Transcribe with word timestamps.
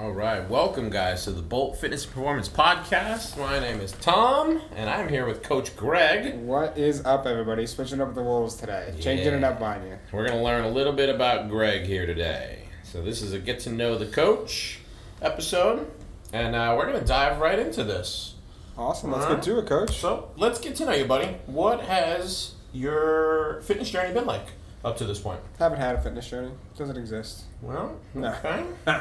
All 0.00 0.12
right, 0.12 0.48
welcome 0.48 0.88
guys 0.88 1.24
to 1.24 1.30
the 1.30 1.42
Bolt 1.42 1.76
Fitness 1.76 2.06
Performance 2.06 2.48
Podcast. 2.48 3.36
My 3.36 3.58
name 3.58 3.82
is 3.82 3.92
Tom, 3.92 4.62
and 4.74 4.88
I'm 4.88 5.10
here 5.10 5.26
with 5.26 5.42
Coach 5.42 5.76
Greg. 5.76 6.36
What 6.36 6.78
is 6.78 7.04
up, 7.04 7.26
everybody? 7.26 7.66
Switching 7.66 8.00
up 8.00 8.14
the 8.14 8.22
rules 8.22 8.56
today, 8.56 8.94
changing 8.98 9.34
it 9.34 9.44
up 9.44 9.60
on 9.60 9.86
you. 9.86 9.98
We're 10.10 10.26
gonna 10.26 10.42
learn 10.42 10.64
a 10.64 10.70
little 10.70 10.94
bit 10.94 11.10
about 11.10 11.50
Greg 11.50 11.82
here 11.82 12.06
today. 12.06 12.68
So 12.82 13.02
this 13.02 13.20
is 13.20 13.34
a 13.34 13.38
get 13.38 13.60
to 13.60 13.70
know 13.70 13.98
the 13.98 14.06
coach 14.06 14.78
episode, 15.20 15.90
and 16.32 16.56
uh, 16.56 16.74
we're 16.78 16.86
gonna 16.86 17.04
dive 17.04 17.38
right 17.38 17.58
into 17.58 17.84
this. 17.84 18.36
Awesome. 18.78 19.12
Let's 19.12 19.26
get 19.26 19.42
to 19.42 19.58
it, 19.58 19.66
Coach. 19.66 19.98
So 19.98 20.30
let's 20.38 20.58
get 20.58 20.76
to 20.76 20.86
know 20.86 20.92
you, 20.92 21.04
buddy. 21.04 21.36
What 21.44 21.82
has 21.82 22.54
your 22.72 23.60
fitness 23.64 23.90
journey 23.90 24.14
been 24.14 24.24
like 24.24 24.46
up 24.84 24.96
to 24.98 25.04
this 25.04 25.18
point? 25.20 25.40
Haven't 25.58 25.78
had 25.78 25.94
a 25.96 26.00
fitness 26.00 26.28
journey. 26.28 26.52
Doesn't 26.76 26.96
exist. 26.96 27.42
Well, 27.62 27.96
No. 28.14 28.28
okay. 28.28 28.64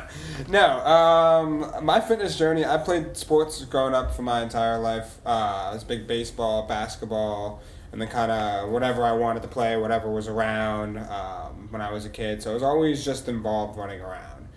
no, 0.49 0.79
um, 0.85 1.85
my 1.85 1.99
fitness 2.01 2.37
journey. 2.37 2.65
I 2.65 2.77
played 2.77 3.15
sports 3.15 3.63
growing 3.65 3.93
up 3.93 4.13
for 4.13 4.21
my 4.23 4.41
entire 4.41 4.77
life. 4.79 5.19
Uh, 5.25 5.69
I 5.69 5.73
was 5.73 5.83
big 5.83 6.05
baseball, 6.07 6.67
basketball, 6.67 7.61
and 7.91 8.01
then 8.01 8.09
kind 8.09 8.31
of 8.31 8.69
whatever 8.69 9.03
I 9.03 9.13
wanted 9.13 9.41
to 9.43 9.47
play, 9.47 9.77
whatever 9.77 10.11
was 10.11 10.27
around 10.27 10.97
um, 10.97 11.67
when 11.71 11.81
I 11.81 11.91
was 11.91 12.05
a 12.05 12.09
kid. 12.09 12.43
So 12.43 12.51
I 12.51 12.53
was 12.53 12.63
always 12.63 13.03
just 13.05 13.27
involved 13.29 13.77
running 13.77 14.01
around. 14.01 14.47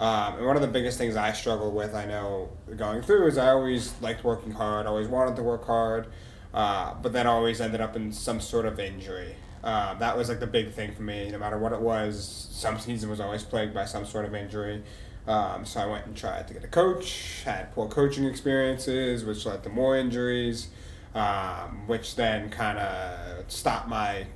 Um, 0.00 0.38
and 0.38 0.46
one 0.46 0.56
of 0.56 0.62
the 0.62 0.68
biggest 0.68 0.98
things 0.98 1.14
I 1.14 1.32
struggled 1.32 1.74
with, 1.74 1.94
I 1.94 2.06
know, 2.06 2.48
going 2.76 3.02
through, 3.02 3.28
is 3.28 3.38
I 3.38 3.50
always 3.50 3.94
liked 4.00 4.24
working 4.24 4.50
hard. 4.50 4.86
always 4.86 5.06
wanted 5.06 5.36
to 5.36 5.44
work 5.44 5.64
hard, 5.64 6.08
uh, 6.52 6.94
but 7.00 7.12
then 7.12 7.28
always 7.28 7.60
ended 7.60 7.80
up 7.80 7.94
in 7.94 8.10
some 8.10 8.40
sort 8.40 8.66
of 8.66 8.80
injury. 8.80 9.36
Uh, 9.62 9.94
that 9.94 10.16
was 10.16 10.28
like 10.28 10.40
the 10.40 10.46
big 10.46 10.72
thing 10.72 10.92
for 10.92 11.02
me. 11.02 11.30
No 11.30 11.38
matter 11.38 11.58
what 11.58 11.72
it 11.72 11.80
was, 11.80 12.48
some 12.50 12.78
season 12.78 13.08
was 13.10 13.20
always 13.20 13.42
plagued 13.44 13.74
by 13.74 13.84
some 13.84 14.04
sort 14.04 14.24
of 14.24 14.34
injury. 14.34 14.82
Um, 15.26 15.64
so 15.64 15.80
I 15.80 15.86
went 15.86 16.06
and 16.06 16.16
tried 16.16 16.48
to 16.48 16.54
get 16.54 16.64
a 16.64 16.68
coach. 16.68 17.42
Had 17.44 17.72
poor 17.72 17.88
coaching 17.88 18.24
experiences, 18.24 19.24
which 19.24 19.46
led 19.46 19.62
to 19.62 19.68
more 19.68 19.96
injuries, 19.96 20.68
um, 21.14 21.86
which 21.86 22.16
then 22.16 22.50
kind 22.50 22.78
of 22.78 23.44
stopped 23.50 23.88
my 23.88 24.26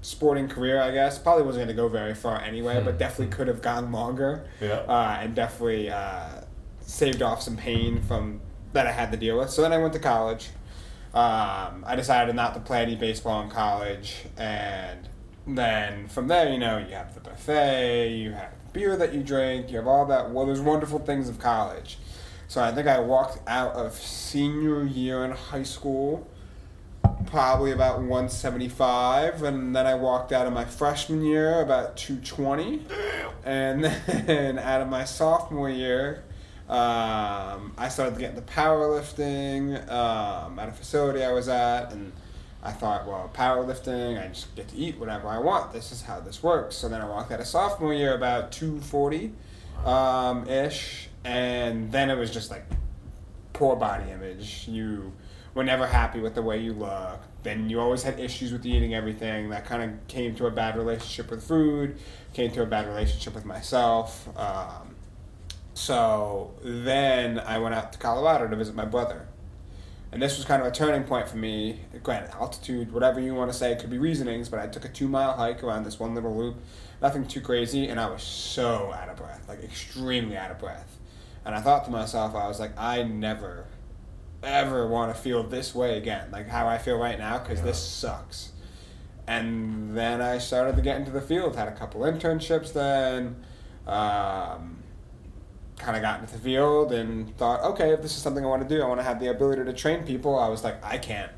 sporting 0.00 0.48
career. 0.48 0.80
I 0.80 0.92
guess 0.92 1.18
probably 1.18 1.42
wasn't 1.42 1.66
going 1.66 1.76
to 1.76 1.82
go 1.82 1.88
very 1.88 2.14
far 2.14 2.40
anyway, 2.40 2.80
but 2.84 2.98
definitely 2.98 3.34
could 3.34 3.48
have 3.48 3.62
gone 3.62 3.90
longer. 3.90 4.48
Yeah. 4.60 4.84
Uh, 4.86 5.18
and 5.20 5.34
definitely 5.34 5.90
uh, 5.90 6.42
saved 6.80 7.20
off 7.20 7.42
some 7.42 7.56
pain 7.56 8.00
from 8.02 8.40
that 8.74 8.86
I 8.86 8.92
had 8.92 9.10
to 9.10 9.16
deal 9.16 9.38
with. 9.38 9.50
So 9.50 9.62
then 9.62 9.72
I 9.72 9.78
went 9.78 9.92
to 9.94 9.98
college. 9.98 10.50
Um, 11.18 11.82
I 11.84 11.96
decided 11.96 12.36
not 12.36 12.54
to 12.54 12.60
play 12.60 12.80
any 12.80 12.94
baseball 12.94 13.42
in 13.42 13.50
college, 13.50 14.26
and 14.36 15.08
then 15.48 16.06
from 16.06 16.28
there, 16.28 16.48
you 16.48 16.58
know, 16.58 16.78
you 16.78 16.94
have 16.94 17.12
the 17.12 17.20
buffet, 17.20 18.12
you 18.12 18.30
have 18.30 18.52
beer 18.72 18.96
that 18.96 19.12
you 19.12 19.24
drink, 19.24 19.68
you 19.68 19.78
have 19.78 19.88
all 19.88 20.06
that. 20.06 20.30
Well, 20.30 20.46
there's 20.46 20.60
wonderful 20.60 21.00
things 21.00 21.28
of 21.28 21.40
college. 21.40 21.98
So 22.46 22.62
I 22.62 22.70
think 22.70 22.86
I 22.86 23.00
walked 23.00 23.40
out 23.48 23.72
of 23.72 23.94
senior 23.94 24.84
year 24.84 25.24
in 25.24 25.32
high 25.32 25.64
school, 25.64 26.28
probably 27.26 27.72
about 27.72 27.98
175, 27.98 29.42
and 29.42 29.74
then 29.74 29.88
I 29.88 29.96
walked 29.96 30.30
out 30.30 30.46
of 30.46 30.52
my 30.52 30.66
freshman 30.66 31.24
year 31.24 31.60
about 31.62 31.96
220, 31.96 32.84
and 33.44 33.82
then 34.06 34.56
out 34.56 34.82
of 34.82 34.88
my 34.88 35.02
sophomore 35.02 35.68
year, 35.68 36.22
um, 36.68 37.72
I 37.78 37.88
started 37.88 38.14
to 38.14 38.20
get 38.20 38.30
into 38.30 38.42
powerlifting 38.42 39.90
um, 39.90 40.58
at 40.58 40.68
a 40.68 40.72
facility 40.72 41.24
I 41.24 41.32
was 41.32 41.48
at, 41.48 41.92
and 41.92 42.12
I 42.62 42.72
thought, 42.72 43.06
well, 43.06 43.30
powerlifting, 43.32 44.22
I 44.22 44.28
just 44.28 44.54
get 44.54 44.68
to 44.68 44.76
eat 44.76 44.98
whatever 44.98 45.28
I 45.28 45.38
want. 45.38 45.72
This 45.72 45.92
is 45.92 46.02
how 46.02 46.20
this 46.20 46.42
works. 46.42 46.76
So 46.76 46.88
then 46.88 47.00
I 47.00 47.08
walked 47.08 47.32
out 47.32 47.40
of 47.40 47.46
sophomore 47.46 47.94
year 47.94 48.14
about 48.14 48.52
240 48.52 49.32
um, 49.86 50.46
ish, 50.46 51.08
and 51.24 51.90
then 51.90 52.10
it 52.10 52.16
was 52.16 52.30
just 52.30 52.50
like 52.50 52.64
poor 53.54 53.74
body 53.74 54.10
image. 54.10 54.66
You 54.68 55.12
were 55.54 55.64
never 55.64 55.86
happy 55.86 56.20
with 56.20 56.34
the 56.34 56.42
way 56.42 56.58
you 56.58 56.74
look. 56.74 57.20
Then 57.44 57.70
you 57.70 57.80
always 57.80 58.02
had 58.02 58.20
issues 58.20 58.52
with 58.52 58.66
eating 58.66 58.94
everything. 58.94 59.48
That 59.50 59.64
kind 59.64 59.82
of 59.82 60.06
came 60.06 60.34
to 60.34 60.46
a 60.46 60.50
bad 60.50 60.76
relationship 60.76 61.30
with 61.30 61.42
food, 61.42 61.96
came 62.34 62.50
to 62.52 62.62
a 62.62 62.66
bad 62.66 62.86
relationship 62.86 63.34
with 63.34 63.44
myself. 63.46 64.28
Um, 64.36 64.87
so 65.78 66.50
then 66.60 67.38
I 67.38 67.58
went 67.58 67.72
out 67.72 67.92
to 67.92 67.98
Colorado 67.98 68.48
to 68.48 68.56
visit 68.56 68.74
my 68.74 68.84
brother. 68.84 69.28
And 70.10 70.20
this 70.20 70.36
was 70.36 70.44
kind 70.44 70.60
of 70.60 70.66
a 70.66 70.72
turning 70.72 71.04
point 71.04 71.28
for 71.28 71.36
me. 71.36 71.80
Granted, 72.02 72.34
altitude, 72.34 72.92
whatever 72.92 73.20
you 73.20 73.32
want 73.32 73.52
to 73.52 73.56
say, 73.56 73.70
it 73.70 73.78
could 73.78 73.90
be 73.90 73.98
reasonings, 73.98 74.48
but 74.48 74.58
I 74.58 74.66
took 74.66 74.84
a 74.84 74.88
two 74.88 75.06
mile 75.06 75.34
hike 75.34 75.62
around 75.62 75.84
this 75.84 76.00
one 76.00 76.16
little 76.16 76.36
loop. 76.36 76.56
Nothing 77.00 77.28
too 77.28 77.40
crazy, 77.40 77.86
and 77.86 78.00
I 78.00 78.10
was 78.10 78.24
so 78.24 78.92
out 78.92 79.08
of 79.08 79.16
breath, 79.16 79.44
like 79.48 79.62
extremely 79.62 80.36
out 80.36 80.50
of 80.50 80.58
breath. 80.58 80.98
And 81.44 81.54
I 81.54 81.60
thought 81.60 81.84
to 81.84 81.92
myself, 81.92 82.34
I 82.34 82.48
was 82.48 82.58
like, 82.58 82.72
I 82.76 83.04
never, 83.04 83.66
ever 84.42 84.88
want 84.88 85.14
to 85.14 85.20
feel 85.20 85.44
this 85.44 85.76
way 85.76 85.96
again, 85.96 86.32
like 86.32 86.48
how 86.48 86.66
I 86.66 86.78
feel 86.78 86.98
right 86.98 87.18
now, 87.18 87.38
because 87.38 87.62
this 87.62 87.80
sucks. 87.80 88.50
And 89.28 89.96
then 89.96 90.20
I 90.22 90.38
started 90.38 90.74
to 90.74 90.82
get 90.82 90.96
into 90.96 91.12
the 91.12 91.20
field, 91.20 91.54
had 91.54 91.68
a 91.68 91.72
couple 91.72 92.00
internships 92.00 92.72
then. 92.72 93.36
Um, 93.86 94.78
kind 95.78 95.96
of 95.96 96.02
got 96.02 96.20
into 96.20 96.32
the 96.32 96.38
field 96.38 96.92
and 96.92 97.36
thought, 97.36 97.62
okay, 97.62 97.92
if 97.92 98.02
this 98.02 98.16
is 98.16 98.22
something 98.22 98.44
I 98.44 98.48
want 98.48 98.68
to 98.68 98.68
do, 98.68 98.82
I 98.82 98.86
want 98.86 99.00
to 99.00 99.04
have 99.04 99.20
the 99.20 99.28
ability 99.30 99.64
to 99.64 99.72
train 99.72 100.04
people. 100.04 100.38
I 100.38 100.48
was 100.48 100.64
like, 100.64 100.82
I 100.84 100.98
can't, 100.98 101.30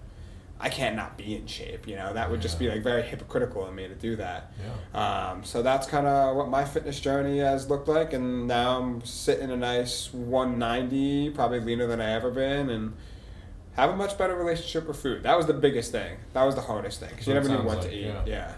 I 0.58 0.68
can't 0.68 0.96
not 0.96 1.16
be 1.16 1.36
in 1.36 1.46
shape. 1.46 1.86
You 1.86 1.96
know, 1.96 2.12
that 2.12 2.30
would 2.30 2.40
just 2.40 2.58
be 2.58 2.68
like 2.68 2.82
very 2.82 3.02
hypocritical 3.02 3.66
of 3.66 3.74
me 3.74 3.88
to 3.88 3.94
do 3.94 4.16
that. 4.16 4.52
Yeah. 4.94 5.30
Um, 5.30 5.44
so 5.44 5.62
that's 5.62 5.86
kind 5.86 6.06
of 6.06 6.36
what 6.36 6.48
my 6.48 6.64
fitness 6.64 7.00
journey 7.00 7.38
has 7.38 7.68
looked 7.70 7.88
like, 7.88 8.12
and 8.12 8.46
now 8.46 8.78
I'm 8.80 9.04
sitting 9.04 9.50
a 9.50 9.56
nice 9.56 10.12
190, 10.12 11.30
probably 11.30 11.60
leaner 11.60 11.86
than 11.86 12.00
I 12.00 12.12
ever 12.12 12.30
been, 12.30 12.70
and 12.70 12.94
have 13.72 13.90
a 13.90 13.96
much 13.96 14.18
better 14.18 14.34
relationship 14.34 14.86
with 14.86 15.00
food. 15.00 15.22
That 15.22 15.36
was 15.36 15.46
the 15.46 15.54
biggest 15.54 15.92
thing. 15.92 16.18
That 16.32 16.44
was 16.44 16.54
the 16.54 16.60
hardest 16.60 17.00
thing 17.00 17.10
because 17.10 17.26
you 17.26 17.34
never 17.34 17.48
knew 17.48 17.62
what 17.62 17.82
sounds 17.82 17.86
to 17.86 17.94
eat. 17.94 18.14
like, 18.14 18.26
yeah. 18.26 18.54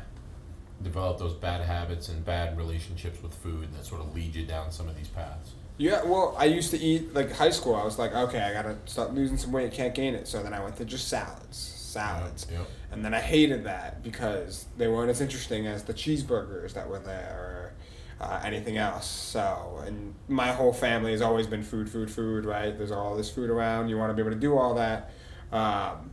Develop 0.83 1.19
those 1.19 1.35
bad 1.35 1.61
habits 1.65 2.09
and 2.09 2.25
bad 2.25 2.59
relationships 2.59 3.23
with 3.23 3.33
food 3.35 3.73
that 3.75 3.85
sort 3.85 4.01
of 4.01 4.13
lead 4.17 4.35
you 4.35 4.45
down 4.45 4.73
some 4.73 4.89
of 4.89 4.97
these 4.97 5.07
paths. 5.07 5.53
Yeah, 5.79 6.05
well, 6.05 6.35
I 6.39 6.45
used 6.45 6.71
to 6.73 6.79
eat 6.79 7.15
like 7.15 7.33
high 7.33 7.51
school. 7.51 7.75
I 7.75 7.85
was 7.85 7.99
like, 7.99 8.15
okay, 8.15 8.41
I 8.41 8.53
gotta 8.53 8.77
start 8.85 9.15
losing 9.15 9.37
some 9.37 9.53
weight. 9.53 9.73
Can't 9.73 9.95
gain 9.95 10.15
it. 10.15 10.29
So 10.29 10.43
then 10.43 10.53
I 10.55 10.63
went 10.63 10.77
to 10.77 10.85
just 10.85 11.09
salads, 11.09 11.57
salads, 11.57 12.47
Yep. 12.53 12.67
and 12.93 13.05
then 13.05 13.15
I 13.15 13.21
hated 13.21 13.65
that 13.65 14.03
because 14.03 14.67
they 14.77 14.87
weren't 14.89 15.11
as 15.11 15.21
interesting 15.21 15.67
as 15.67 15.83
the 15.85 15.95
cheeseburgers 15.95 16.75
that 16.75 16.89
were 16.89 16.99
there 17.01 17.73
or 18.21 18.25
uh, 18.27 18.41
anything 18.45 18.77
else. 18.77 19.07
So, 19.07 19.83
and 19.85 20.15
my 20.29 20.53
whole 20.53 20.73
family 20.73 21.11
has 21.13 21.23
always 21.23 21.47
been 21.47 21.63
food, 21.63 21.89
food, 21.91 22.11
food. 22.11 22.45
Right? 22.45 22.77
There's 22.77 22.93
all 22.93 23.17
this 23.17 23.31
food 23.31 23.51
around. 23.51 23.89
You 23.89 23.99
want 23.99 24.11
to 24.11 24.15
be 24.15 24.21
able 24.23 24.33
to 24.37 24.41
do 24.41 24.57
all 24.57 24.75
that, 24.75 25.11
um, 25.51 26.11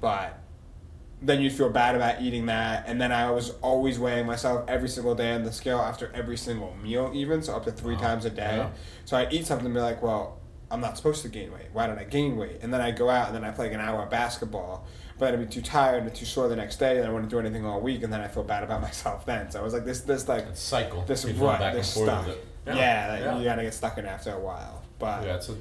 but 0.00 0.38
then 1.24 1.40
you'd 1.40 1.52
feel 1.52 1.70
bad 1.70 1.94
about 1.94 2.20
eating 2.20 2.46
that. 2.46 2.84
And 2.88 3.00
then 3.00 3.12
I 3.12 3.30
was 3.30 3.50
always 3.62 3.98
weighing 3.98 4.26
myself 4.26 4.64
every 4.68 4.88
single 4.88 5.14
day 5.14 5.32
on 5.32 5.44
the 5.44 5.52
scale 5.52 5.78
after 5.78 6.10
every 6.14 6.36
single 6.36 6.74
meal, 6.82 7.10
even 7.14 7.42
so 7.42 7.54
up 7.54 7.64
to 7.64 7.72
three 7.72 7.94
Wow. 7.94 8.00
times 8.00 8.24
a 8.24 8.30
day. 8.30 8.56
Yeah. 8.56 8.70
So 9.04 9.16
I'd 9.16 9.32
eat 9.32 9.46
something 9.46 9.66
and 9.66 9.74
be 9.74 9.80
like, 9.80 10.02
well, 10.02 10.38
I'm 10.70 10.80
not 10.80 10.96
supposed 10.96 11.22
to 11.22 11.28
gain 11.28 11.52
weight. 11.52 11.68
Why 11.72 11.86
did 11.86 11.98
I 11.98 12.04
gain 12.04 12.36
weight? 12.36 12.58
And 12.62 12.72
then 12.74 12.80
I'd 12.80 12.96
go 12.98 13.08
out 13.10 13.26
and 13.28 13.36
then 13.36 13.44
I 13.44 13.50
play 13.50 13.66
like 13.66 13.74
an 13.74 13.80
hour 13.80 14.02
of 14.02 14.10
basketball. 14.10 14.86
But 15.18 15.26
then 15.30 15.40
I'd 15.40 15.48
be 15.48 15.54
too 15.54 15.62
tired 15.62 16.02
and 16.02 16.14
too 16.14 16.24
sore 16.24 16.48
the 16.48 16.56
next 16.56 16.76
day 16.78 16.98
and 16.98 17.06
I 17.06 17.10
wouldn't 17.12 17.30
do 17.30 17.38
anything 17.38 17.64
all 17.66 17.80
week 17.80 18.02
and 18.02 18.12
then 18.12 18.20
I 18.20 18.26
feel 18.28 18.42
bad 18.42 18.64
about 18.64 18.80
myself 18.88 19.24
then. 19.26 19.50
So 19.50 19.60
I 19.60 19.62
was 19.62 19.74
like 19.74 19.84
this 19.84 20.00
this 20.00 20.26
like 20.28 20.44
It's 20.48 20.60
cycle. 20.60 21.04
this 21.06 21.24
Keep 21.24 21.38
going 21.38 21.60
rut, 21.60 21.72
this 21.74 21.94
and 21.96 22.06
forth 22.06 22.20
stuck. 22.24 22.26
with. 22.26 22.38
Yeah, 22.66 23.08
like, 23.10 23.20
yeah. 23.20 23.38
you 23.38 23.44
gotta 23.44 23.62
get 23.62 23.74
stuck 23.74 23.98
in 23.98 24.06
after 24.06 24.32
a 24.32 24.38
while. 24.40 24.82
But 24.98 25.24
Yeah, 25.24 25.36
it's 25.36 25.48
a 25.50 25.54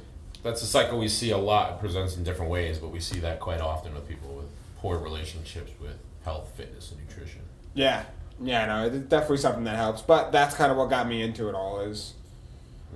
that's 0.44 0.64
a 0.64 0.66
cycle 0.66 0.98
we 0.98 1.08
see 1.08 1.30
a 1.32 1.38
lot. 1.38 1.74
It 1.74 1.80
presents 1.82 2.16
in 2.18 2.24
different 2.24 2.50
ways, 2.50 2.80
but 2.80 2.90
we 2.90 3.00
see 3.00 3.20
that 3.20 3.40
quite 3.40 3.62
often 3.62 3.94
with 3.94 4.08
people 4.08 4.30
with 4.34 4.46
poor 4.82 4.98
relationships 4.98 5.72
with 5.80 5.98
health, 6.24 6.52
fitness, 6.56 6.92
and 6.92 7.00
nutrition. 7.08 7.42
yeah. 7.74 8.04
Yeah, 8.44 8.66
no, 8.66 8.88
it's 8.88 8.98
definitely 9.06 9.38
something 9.38 9.66
that 9.66 9.76
helps. 9.76 10.02
But 10.02 10.32
that's 10.32 10.56
kind 10.56 10.72
of 10.72 10.78
what 10.78 10.90
got 10.90 11.08
me 11.08 11.22
into 11.22 11.48
it 11.48 11.54
all 11.54 11.82
is 11.82 12.14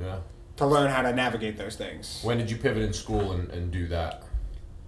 Yeah. 0.01 0.17
to 0.57 0.65
learn 0.65 0.89
how 0.89 1.03
to 1.03 1.13
navigate 1.13 1.55
those 1.55 1.75
things. 1.75 2.19
When 2.23 2.39
did 2.39 2.49
you 2.49 2.57
pivot 2.57 2.81
in 2.81 2.93
school 2.93 3.31
and, 3.33 3.51
and 3.51 3.71
do 3.71 3.87
that? 3.89 4.23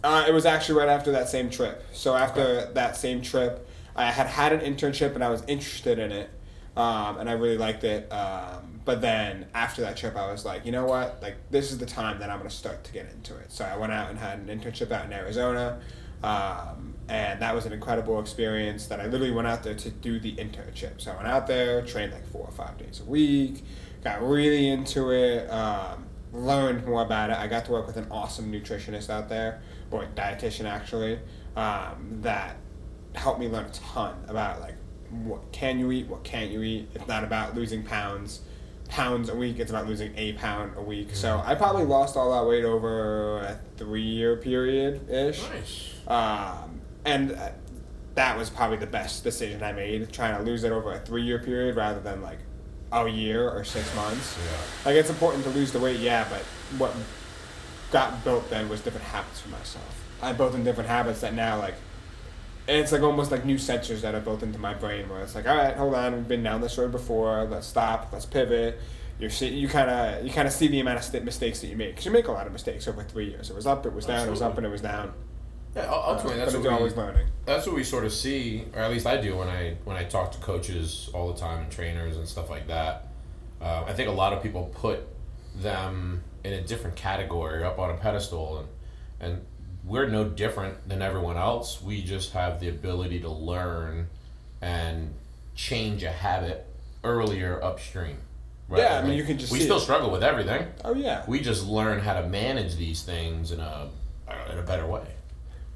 Uh, 0.03 0.25
it 0.27 0.33
was 0.33 0.47
actually 0.47 0.79
right 0.79 0.89
after 0.89 1.11
that 1.11 1.29
same 1.29 1.51
trip. 1.51 1.83
So 1.93 2.15
after 2.15 2.71
that 2.73 2.95
same 2.95 3.21
trip, 3.21 3.69
I 3.95 4.05
had 4.11 4.25
had 4.25 4.51
an 4.51 4.61
internship 4.61 5.13
and 5.13 5.23
I 5.23 5.29
was 5.29 5.43
interested 5.47 5.99
in 5.99 6.11
it, 6.11 6.31
um, 6.75 7.19
and 7.19 7.29
I 7.29 7.33
really 7.33 7.57
liked 7.59 7.83
it. 7.83 8.11
Um, 8.11 8.81
but 8.83 8.99
then 8.99 9.45
after 9.53 9.81
that 9.83 9.95
trip, 9.95 10.15
I 10.15 10.31
was 10.31 10.43
like, 10.43 10.65
you 10.65 10.71
know 10.71 10.85
what? 10.85 11.21
Like 11.21 11.35
this 11.51 11.71
is 11.71 11.77
the 11.77 11.85
time 11.85 12.19
that 12.19 12.31
I'm 12.31 12.39
going 12.39 12.49
to 12.49 12.55
start 12.55 12.83
to 12.85 12.91
get 12.91 13.11
into 13.11 13.35
it. 13.37 13.51
So 13.51 13.63
I 13.63 13.77
went 13.77 13.91
out 13.91 14.09
and 14.09 14.17
had 14.17 14.39
an 14.39 14.47
internship 14.47 14.91
out 14.91 15.05
in 15.05 15.13
Arizona, 15.13 15.79
um, 16.23 16.95
and 17.09 17.41
that 17.41 17.53
was 17.55 17.65
an 17.65 17.73
incredible 17.73 18.19
experience. 18.19 18.87
That 18.87 18.99
I 18.99 19.05
literally 19.05 19.31
went 19.31 19.47
out 19.47 19.63
there 19.63 19.75
to 19.75 19.89
do 19.89 20.19
the 20.19 20.33
internship. 20.35 21.01
So 21.01 21.11
I 21.11 21.15
went 21.15 21.27
out 21.27 21.47
there, 21.47 21.81
trained 21.83 22.13
like 22.13 22.27
four 22.27 22.45
or 22.45 22.51
five 22.51 22.77
days 22.77 23.01
a 23.01 23.09
week, 23.09 23.63
got 24.03 24.21
really 24.21 24.69
into 24.69 25.11
it. 25.11 25.49
Um, 25.49 26.05
learned 26.33 26.85
more 26.85 27.01
about 27.03 27.29
it. 27.29 27.37
I 27.37 27.47
got 27.47 27.65
to 27.65 27.71
work 27.71 27.87
with 27.87 27.97
an 27.97 28.07
awesome 28.11 28.51
nutritionist 28.51 29.09
out 29.09 29.29
there, 29.29 29.61
or 29.91 30.03
a 30.03 30.07
dietitian 30.07 30.65
actually, 30.65 31.19
um, 31.55 32.19
that 32.21 32.57
helped 33.15 33.39
me 33.39 33.47
learn 33.47 33.65
a 33.65 33.69
ton 33.69 34.15
about 34.27 34.59
like 34.59 34.75
what 35.09 35.51
can 35.51 35.79
you 35.79 35.91
eat, 35.91 36.07
what 36.07 36.23
can't 36.23 36.51
you 36.51 36.61
eat. 36.61 36.89
It's 36.93 37.07
not 37.07 37.23
about 37.23 37.55
losing 37.55 37.83
pounds. 37.83 38.41
pounds 38.89 39.29
a 39.29 39.35
week. 39.35 39.59
It's 39.59 39.71
about 39.71 39.87
losing 39.87 40.13
a 40.17 40.33
pound 40.33 40.73
a 40.77 40.81
week. 40.81 41.15
So 41.15 41.41
I 41.45 41.55
probably 41.55 41.85
lost 41.85 42.15
all 42.15 42.31
that 42.33 42.47
weight 42.47 42.65
over 42.65 43.39
a 43.39 43.59
three 43.77 44.01
year 44.01 44.37
period 44.37 45.09
ish. 45.09 45.41
Nice. 45.49 45.93
Um, 46.07 46.81
and 47.07 47.31
uh, 47.31 47.49
that 48.15 48.37
was 48.37 48.49
probably 48.49 48.77
the 48.77 48.85
best 48.85 49.23
decision 49.23 49.63
I 49.63 49.71
made, 49.71 50.11
trying 50.11 50.37
to 50.37 50.43
lose 50.43 50.63
it 50.63 50.71
over 50.71 50.91
a 50.91 50.99
three 50.99 51.23
year 51.23 51.39
period 51.39 51.75
rather 51.75 51.99
than 51.99 52.21
like 52.21 52.39
a 52.91 53.07
year 53.07 53.49
or 53.49 53.63
six 53.63 53.93
months. 53.95 54.37
Yeah. 54.37 54.57
Like 54.85 54.95
it's 54.95 55.09
important 55.09 55.43
to 55.45 55.49
lose 55.51 55.71
the 55.71 55.79
weight, 55.79 55.99
yeah, 55.99 56.27
but 56.29 56.41
what 56.77 56.93
got 57.91 58.23
built 58.23 58.49
then 58.49 58.69
was 58.69 58.81
different 58.81 59.05
habits 59.07 59.39
for 59.39 59.49
myself. 59.49 60.03
I 60.21 60.33
built 60.33 60.53
in 60.53 60.63
different 60.63 60.89
habits 60.89 61.21
that 61.21 61.33
now 61.33 61.57
like 61.57 61.75
and 62.67 62.77
it's 62.77 62.91
like 62.91 63.01
almost 63.01 63.31
like 63.31 63.45
new 63.45 63.55
sensors 63.55 64.01
that 64.01 64.13
are 64.13 64.19
built 64.19 64.43
into 64.43 64.59
my 64.59 64.73
brain 64.73 65.07
where 65.07 65.21
it's 65.21 65.35
like, 65.35 65.47
all 65.47 65.55
right, 65.55 65.75
hold 65.77 65.95
on, 65.95 66.13
we've 66.13 66.27
been 66.27 66.43
down 66.43 66.59
this 66.59 66.77
road 66.77 66.91
before. 66.91 67.45
Let's 67.45 67.65
stop. 67.65 68.09
Let's 68.11 68.25
pivot. 68.25 68.79
You're 69.19 69.29
see, 69.29 69.47
you 69.47 69.67
kind 69.69 69.89
of 69.89 70.25
you 70.25 70.31
kind 70.31 70.47
of 70.47 70.53
see 70.53 70.67
the 70.67 70.79
amount 70.79 70.97
of 70.97 71.03
st- 71.03 71.23
mistakes 71.23 71.61
that 71.61 71.67
you 71.67 71.77
make 71.77 71.91
because 71.91 72.05
you 72.05 72.11
make 72.11 72.27
a 72.27 72.31
lot 72.31 72.45
of 72.45 72.53
mistakes 72.53 72.87
over 72.87 73.03
three 73.03 73.29
years. 73.29 73.49
It 73.49 73.55
was 73.55 73.65
up, 73.65 73.85
it 73.85 73.93
was 73.93 74.05
down, 74.05 74.27
it 74.27 74.31
was 74.31 74.41
up, 74.41 74.57
and 74.57 74.65
it 74.65 74.69
was 74.69 74.81
down. 74.81 75.13
Yeah, 75.77 75.91
ultimately, 75.91 76.41
Uh, 76.41 76.45
that's 76.45 76.53
what 76.55 76.63
we, 76.63 76.69
always 76.69 76.95
learning. 76.97 77.27
that's 77.45 77.65
what 77.67 77.75
we 77.75 77.83
sort 77.83 78.03
of 78.05 78.11
see, 78.11 78.65
or 78.73 78.81
at 78.81 78.89
least 78.91 79.05
I 79.05 79.17
do 79.17 79.37
when 79.37 79.47
I 79.47 79.75
when 79.85 79.95
I 79.95 80.03
talk 80.05 80.31
to 80.31 80.37
coaches 80.39 81.09
all 81.13 81.31
the 81.31 81.39
time 81.39 81.59
and 81.63 81.71
trainers 81.71 82.17
and 82.17 82.27
stuff 82.27 82.49
like 82.49 82.67
that. 82.67 83.07
Uh, 83.61 83.83
I 83.87 83.93
think 83.93 84.09
a 84.09 84.11
lot 84.11 84.33
of 84.33 84.41
people 84.41 84.71
put 84.73 85.07
them 85.55 86.23
in 86.43 86.53
a 86.53 86.61
different 86.61 86.95
category, 86.95 87.63
up 87.63 87.77
on 87.79 87.89
a 87.91 87.93
pedestal, 87.95 88.59
and 88.59 88.67
and 89.19 89.45
we're 89.85 90.07
no 90.07 90.23
different 90.25 90.89
than 90.89 91.01
everyone 91.01 91.37
else. 91.37 91.81
We 91.81 92.01
just 92.03 92.33
have 92.33 92.59
the 92.59 92.69
ability 92.69 93.19
to 93.21 93.29
learn 93.29 94.09
and 94.61 95.13
change 95.55 96.03
a 96.03 96.11
habit 96.11 96.65
earlier 97.03 97.63
upstream. 97.63 98.17
Right? 98.67 98.81
Yeah, 98.81 98.99
I 98.99 99.03
mean, 99.03 99.13
you 99.13 99.23
can 99.23 99.37
just 99.37 99.51
we 99.51 99.59
still 99.61 99.77
it. 99.77 99.81
struggle 99.81 100.09
with 100.11 100.23
everything. 100.23 100.67
Oh 100.83 100.93
yeah, 100.93 101.23
We 101.27 101.39
just 101.39 101.65
learn 101.67 101.99
how 101.99 102.19
to 102.19 102.27
manage 102.27 102.75
these 102.77 103.03
things 103.03 103.51
in 103.51 103.59
a 103.59 103.89
in 104.51 104.57
a 104.57 104.63
better 104.63 104.85
way. 104.87 105.05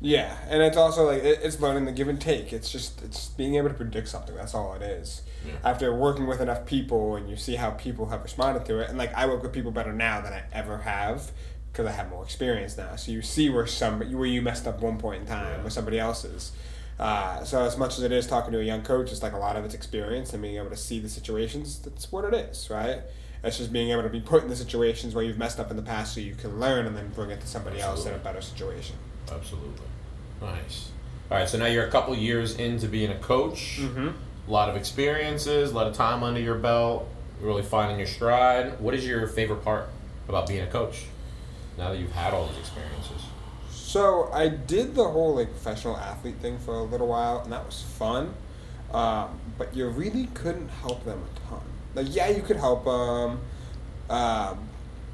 Yeah, 0.01 0.36
and 0.50 0.62
it's 0.62 0.77
also 0.77 1.06
like 1.06 1.24
it, 1.24 1.39
it's 1.44 1.59
learning 1.59 1.86
the 1.86 1.92
give 1.92 2.07
and 2.07 2.19
take. 2.19 2.51
It's 2.51 2.71
just 2.71 3.01
it's 3.03 3.27
being 3.30 3.56
able 3.56 3.69
to 3.69 3.75
predict 3.75 4.07
something. 4.09 4.36
That's 4.36 4.53
all 4.56 4.74
it 4.74 4.81
is. 4.81 5.21
Yeah. 5.45 5.53
After 5.63 5.94
working 5.95 6.27
with 6.27 6.42
enough 6.42 6.65
people 6.65 7.15
and 7.15 7.30
you 7.30 7.36
see 7.36 7.56
how 7.56 7.71
people 7.71 8.07
have 8.07 8.24
responded 8.24 8.65
to 8.65 8.80
it, 8.80 8.89
and 8.89 8.98
like 8.98 9.13
I 9.15 9.25
work 9.27 9.44
with 9.44 9.53
people 9.53 9.71
better 9.71 9.94
now 9.94 10.21
than 10.21 10.33
I 10.33 10.44
ever 10.51 10.80
have 10.80 11.31
because 11.71 11.86
I 11.88 11.92
have 11.92 12.09
more 12.09 12.24
experience 12.24 12.77
now. 12.77 12.95
So 12.95 13.12
you 13.12 13.21
see 13.21 13.50
where 13.50 13.65
some 13.68 14.00
where 14.00 14.25
you 14.27 14.42
messed 14.42 14.68
up 14.68 14.81
one 14.81 14.98
point 14.98 15.21
in 15.21 15.27
time 15.27 15.45
Yeah. 15.59 15.63
with 15.63 15.74
somebody 15.74 16.00
else's. 16.00 16.51
Uh, 17.00 17.44
so 17.44 17.63
as 17.63 17.77
much 17.77 17.97
as 17.97 18.04
it 18.04 18.12
is 18.12 18.27
talking 18.27 18.51
to 18.51 18.59
a 18.59 18.63
young 18.63 18.81
coach, 18.83 19.12
it's 19.12 19.24
like 19.24 19.33
a 19.33 19.38
lot 19.38 19.56
of 19.56 19.65
it's 19.65 19.74
experience 19.74 20.33
and 20.33 20.42
being 20.42 20.57
able 20.57 20.69
to 20.69 20.77
see 20.77 21.00
the 21.00 21.09
situations. 21.09 21.80
That's 21.80 22.12
what 22.12 22.25
it 22.25 22.33
is, 22.36 22.69
right? 22.69 23.00
It's 23.44 23.57
just 23.57 23.74
being 23.74 23.89
able 23.89 24.04
to 24.04 24.09
be 24.09 24.19
put 24.19 24.44
in 24.44 24.50
the 24.50 24.56
situations 24.56 25.15
where 25.15 25.24
you've 25.24 25.38
messed 25.39 25.59
up 25.59 25.71
in 25.71 25.77
the 25.77 25.81
past, 25.81 26.13
so 26.13 26.19
you 26.19 26.36
can 26.36 26.59
learn 26.59 26.86
and 26.86 26.95
then 26.95 27.09
bring 27.09 27.31
it 27.31 27.42
to 27.42 27.47
somebody 27.47 27.80
else 27.81 28.06
in 28.06 28.13
a 28.13 28.19
better 28.19 28.42
situation. 28.42 28.95
Absolutely. 29.31 29.88
Nice. 30.42 30.90
All 31.30 31.38
right, 31.38 31.48
so 31.48 31.58
now 31.58 31.68
you're 31.68 31.86
a 31.86 31.92
couple 31.92 32.16
years 32.16 32.56
into 32.56 32.88
being 32.88 33.12
a 33.12 33.18
coach. 33.20 33.78
Mm-hmm. 33.80 34.10
A 34.48 34.52
lot 34.52 34.70
of 34.70 34.76
experiences, 34.76 35.72
a 35.72 35.76
lot 35.76 35.88
of 35.88 35.94
time 35.94 36.24
under 36.24 36.40
your 36.40 36.56
belt, 36.56 37.08
really 37.40 37.64
finding 37.64 37.98
your 37.98 38.08
stride. 38.08 38.80
What 38.80 38.94
is 38.94 39.06
your 39.06 39.28
favorite 39.28 39.64
part 39.64 39.88
about 40.28 40.48
being 40.48 40.62
a 40.62 40.68
coach? 40.68 41.06
Now 41.78 41.92
that 41.92 42.00
you've 42.00 42.12
had 42.12 42.34
all 42.34 42.48
those 42.48 42.58
experiences. 42.58 43.22
So 43.70 44.30
I 44.32 44.48
did 44.48 44.96
the 44.96 45.04
whole 45.04 45.36
like 45.36 45.50
professional 45.52 45.98
athlete 45.98 46.38
thing 46.38 46.58
for 46.60 46.76
a 46.76 46.84
little 46.84 47.08
while, 47.08 47.40
and 47.40 47.52
that 47.52 47.66
was 47.66 47.82
fun. 47.82 48.34
Um, 48.94 49.40
but 49.58 49.76
you 49.76 49.88
really 49.88 50.28
couldn't 50.34 50.70
help 50.70 51.06
them 51.06 51.22
a 51.22 51.50
ton. 51.50 51.62
Like 51.96 52.14
yeah, 52.16 52.30
you 52.30 52.42
could 52.42 52.58
help 52.58 52.86
them, 52.86 53.40
um, 54.10 54.70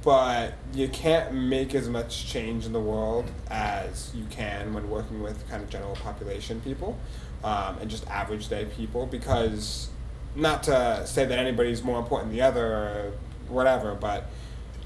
but 0.08 0.54
you 0.74 0.88
can't 0.88 1.34
make 1.34 1.76
as 1.76 1.90
much 1.90 2.28
change 2.28 2.66
in 2.66 2.72
the 2.72 2.80
world 2.80 3.30
as 3.50 4.10
you 4.16 4.24
can 4.30 4.74
when 4.74 4.90
working 4.90 5.22
with 5.22 5.46
kind 5.50 5.62
of 5.62 5.70
general 5.70 5.98
population 5.98 6.62
people 6.62 6.98
um, 7.44 7.78
and 7.80 7.90
just 7.90 8.08
average 8.08 8.48
day 8.48 8.64
people. 8.64 9.06
Because 9.06 9.90
not 10.34 10.64
to 10.64 11.06
say 11.06 11.26
that 11.26 11.38
anybody's 11.38 11.84
more 11.84 12.00
important 12.00 12.30
than 12.30 12.38
the 12.38 12.42
other 12.42 12.66
or 12.66 13.12
whatever, 13.50 13.96
but 13.96 14.30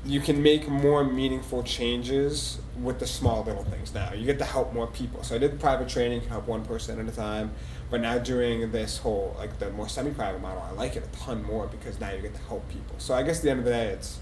you 0.03 0.19
can 0.19 0.41
make 0.41 0.67
more 0.67 1.03
meaningful 1.03 1.61
changes 1.61 2.57
with 2.81 2.97
the 2.97 3.05
small 3.05 3.43
little 3.43 3.65
things 3.65 3.93
now. 3.93 4.11
You 4.13 4.25
get 4.25 4.39
to 4.39 4.45
help 4.45 4.73
more 4.73 4.87
people. 4.87 5.21
So 5.21 5.35
I 5.35 5.37
did 5.37 5.59
private 5.59 5.87
training, 5.87 6.21
can 6.21 6.31
help 6.31 6.47
one 6.47 6.65
person 6.65 6.99
at 6.99 7.07
a 7.07 7.15
time. 7.15 7.51
But 7.91 8.01
now 8.01 8.17
doing 8.17 8.71
this 8.71 8.97
whole 8.97 9.35
like 9.37 9.59
the 9.59 9.69
more 9.69 9.87
semi-private 9.87 10.41
model, 10.41 10.63
I 10.63 10.71
like 10.71 10.95
it 10.95 11.03
a 11.05 11.19
ton 11.19 11.43
more 11.43 11.67
because 11.67 11.99
now 11.99 12.09
you 12.09 12.23
get 12.23 12.33
to 12.33 12.41
help 12.41 12.67
people. 12.69 12.95
So 12.97 13.13
I 13.13 13.21
guess 13.21 13.37
at 13.37 13.43
the 13.43 13.51
end 13.51 13.59
of 13.59 13.65
the 13.65 13.71
day, 13.71 13.89
it's 13.89 14.17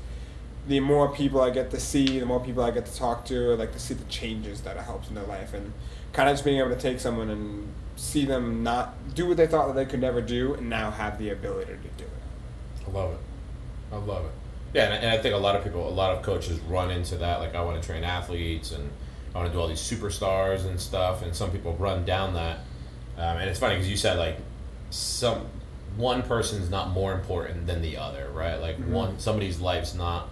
the 0.69 0.80
more 0.80 1.12
people 1.12 1.42
I 1.42 1.50
get 1.50 1.71
to 1.71 1.80
see, 1.80 2.19
the 2.19 2.27
more 2.27 2.39
people 2.39 2.63
I 2.63 2.69
get 2.69 2.86
to 2.86 2.95
talk 2.95 3.25
to, 3.25 3.54
I 3.54 3.56
like 3.56 3.74
to 3.74 3.80
see 3.80 3.95
the 3.95 4.06
changes 4.06 4.62
that 4.62 4.77
it 4.77 4.83
helps 4.83 5.10
in 5.10 5.16
their 5.16 5.25
life, 5.25 5.54
and 5.54 5.74
kind 6.13 6.30
of 6.30 6.33
just 6.36 6.45
being 6.45 6.60
able 6.60 6.69
to 6.69 6.80
take 6.80 7.00
someone 7.00 7.31
and 7.31 7.74
see 7.95 8.24
them 8.24 8.63
not 8.63 9.16
do 9.16 9.27
what 9.27 9.36
they 9.36 9.48
thought 9.48 9.68
that 9.68 9.75
they 9.75 9.86
could 9.86 10.00
never 10.00 10.21
do, 10.21 10.54
and 10.54 10.69
now 10.69 10.92
have 10.92 11.18
the 11.18 11.31
ability 11.31 11.74
to 11.74 11.89
do 11.98 12.04
it. 12.04 12.88
I 12.88 12.92
love 12.92 13.13
it. 13.13 13.19
I 13.92 13.98
love 13.98 14.25
it. 14.25 14.31
Yeah, 14.75 14.86
and, 14.86 15.04
and 15.06 15.10
I 15.12 15.18
think 15.18 15.33
a 15.33 15.39
lot 15.39 15.56
of 15.56 15.63
people, 15.63 15.88
a 15.88 15.89
lot 15.89 16.16
of 16.16 16.21
coaches 16.21 16.60
run 16.62 16.92
into 16.92 17.18
that. 17.18 17.39
Like, 17.39 17.56
I 17.56 17.62
want 17.63 17.81
to 17.81 17.88
train 17.88 18.04
athletes 18.04 18.71
and 18.71 18.92
I 19.33 19.39
want 19.39 19.50
to 19.50 19.54
do 19.54 19.60
all 19.60 19.68
these 19.68 19.81
superstars 19.81 20.68
and 20.68 20.80
stuff. 20.80 21.24
And 21.24 21.36
some 21.36 21.51
people 21.51 21.74
run 21.77 22.06
down 22.06 22.36
that. 22.36 22.60
Um, 23.18 23.38
and 23.38 23.50
it's 23.50 23.60
funny 23.60 23.75
because 23.75 23.89
you 23.89 23.98
said 23.98 24.18
like 24.18 24.38
some 24.92 25.48
one 25.98 26.21
person's 26.21 26.69
not 26.69 26.92
more 26.92 27.13
important 27.13 27.68
than 27.68 27.81
the 27.81 27.98
other, 27.98 28.30
right? 28.33 28.56
Like 28.56 28.77
one 28.77 29.19
somebody's 29.19 29.60
life's 29.60 29.94
not 29.94 30.30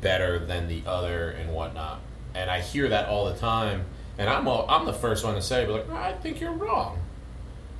better 0.00 0.38
than 0.38 0.68
the 0.68 0.82
other 0.86 1.30
and 1.30 1.52
whatnot. 1.52 2.00
And 2.34 2.50
I 2.50 2.60
hear 2.60 2.88
that 2.88 3.08
all 3.08 3.26
the 3.26 3.34
time. 3.38 3.84
And 4.18 4.28
I'm 4.28 4.48
all, 4.48 4.66
I'm 4.68 4.84
the 4.86 4.92
first 4.92 5.24
one 5.24 5.34
to 5.34 5.42
say, 5.42 5.64
but 5.64 5.88
like, 5.88 5.90
I 5.90 6.12
think 6.12 6.40
you're 6.40 6.52
wrong. 6.52 6.98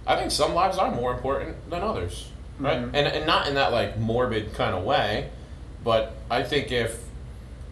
I 0.06 0.16
think 0.16 0.30
some 0.30 0.54
lives 0.54 0.78
are 0.78 0.90
more 0.90 1.12
important 1.12 1.68
than 1.68 1.82
others, 1.82 2.28
right? 2.58 2.78
Mhm. 2.78 2.90
And 2.94 3.06
and 3.08 3.26
not 3.26 3.46
in 3.48 3.54
that 3.54 3.72
like 3.72 3.98
morbid 3.98 4.54
kind 4.54 4.74
of 4.74 4.84
way, 4.84 5.28
but 5.84 6.14
I 6.30 6.42
think 6.44 6.72
if 6.72 7.02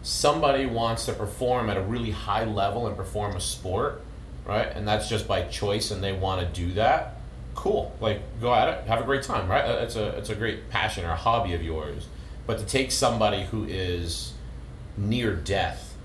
somebody 0.03 0.65
wants 0.65 1.05
to 1.05 1.13
perform 1.13 1.69
at 1.69 1.77
a 1.77 1.81
really 1.81 2.11
high 2.11 2.43
level 2.45 2.87
and 2.87 2.95
perform 2.95 3.35
a 3.35 3.39
sport, 3.41 4.01
right? 4.45 4.67
And 4.73 4.87
that's 4.87 5.09
just 5.09 5.27
by 5.27 5.43
choice 5.43 5.89
and 5.91 6.03
they 6.03 6.13
want 6.13 6.41
to 6.41 6.47
do 6.61 6.73
that, 6.73 7.15
cool. 7.55 7.93
Like 7.99 8.21
go 8.39 8.53
at 8.53 8.67
it, 8.69 8.83
have 8.87 9.01
a 9.01 9.03
great 9.03 9.23
time, 9.23 9.49
right? 9.49 9.65
Uh, 9.65 9.79
It's 9.83 9.95
a 9.95 10.09
it's 10.17 10.29
a 10.29 10.35
great 10.35 10.69
passion 10.69 11.05
or 11.05 11.11
a 11.11 11.15
hobby 11.15 11.53
of 11.53 11.63
yours. 11.63 12.07
But 12.45 12.59
to 12.59 12.65
take 12.65 12.91
somebody 12.91 13.43
who 13.45 13.65
is 13.65 14.33
near 14.97 15.33
death 15.35 15.95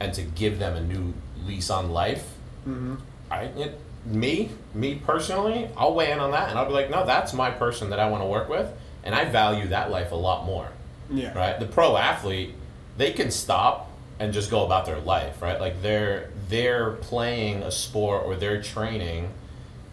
and 0.00 0.12
to 0.14 0.22
give 0.22 0.58
them 0.58 0.76
a 0.76 0.80
new 0.80 1.14
lease 1.46 1.70
on 1.70 1.90
life, 1.90 2.34
Mm-hmm. 2.66 2.94
I 3.30 3.42
it, 3.44 3.78
me 4.04 4.50
me 4.74 4.96
personally, 4.96 5.68
I'll 5.76 5.94
weigh 5.94 6.10
in 6.12 6.18
on 6.18 6.30
that 6.32 6.50
and 6.50 6.58
I'll 6.58 6.66
be 6.66 6.72
like, 6.72 6.90
no, 6.90 7.06
that's 7.06 7.32
my 7.32 7.50
person 7.50 7.90
that 7.90 7.98
I 8.00 8.08
want 8.10 8.22
to 8.22 8.26
work 8.26 8.48
with, 8.48 8.70
and 9.04 9.14
I 9.14 9.24
value 9.24 9.68
that 9.68 9.90
life 9.90 10.12
a 10.12 10.16
lot 10.16 10.44
more, 10.44 10.68
Yeah. 11.10 11.36
right? 11.36 11.58
The 11.58 11.66
pro 11.66 11.96
athlete, 11.96 12.54
they 12.98 13.12
can 13.12 13.30
stop 13.30 13.90
and 14.18 14.32
just 14.32 14.50
go 14.50 14.64
about 14.66 14.84
their 14.86 14.98
life, 15.00 15.40
right? 15.40 15.58
Like 15.60 15.80
they're 15.82 16.30
they're 16.48 16.92
playing 16.92 17.62
a 17.62 17.70
sport 17.70 18.24
or 18.26 18.34
their 18.36 18.60
training 18.62 19.30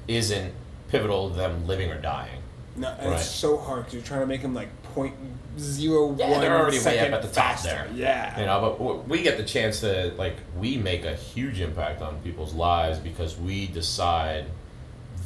isn't 0.07 0.53
pivotal 0.89 1.29
to 1.29 1.35
them 1.35 1.65
living 1.67 1.91
or 1.91 1.99
dying. 2.01 2.41
No, 2.77 2.89
and 2.99 3.11
Right. 3.11 3.19
it's 3.19 3.29
so 3.29 3.57
hard 3.57 3.79
because 3.81 3.93
you're 3.93 4.03
trying 4.03 4.19
to 4.21 4.25
make 4.27 4.41
them 4.41 4.53
like 4.53 4.67
point 4.93 5.13
zero 5.57 6.07
one 6.07 6.17
Yeah, 6.19 6.39
they're 6.39 6.57
already 6.59 6.79
way 6.79 6.99
up 6.99 7.13
at 7.13 7.21
the 7.21 7.27
top 7.29 7.33
faster. 7.55 7.69
there. 7.69 7.87
Yeah. 7.95 8.39
You 8.39 8.45
know, 8.45 8.75
but 8.77 9.07
we 9.07 9.21
get 9.21 9.37
the 9.37 9.43
chance 9.45 9.79
to 9.81 10.13
like 10.17 10.35
we 10.59 10.75
make 10.77 11.05
a 11.05 11.15
huge 11.15 11.61
impact 11.61 12.01
on 12.01 12.17
people's 12.21 12.53
lives 12.53 12.99
because 12.99 13.37
we 13.37 13.67
decide 13.67 14.45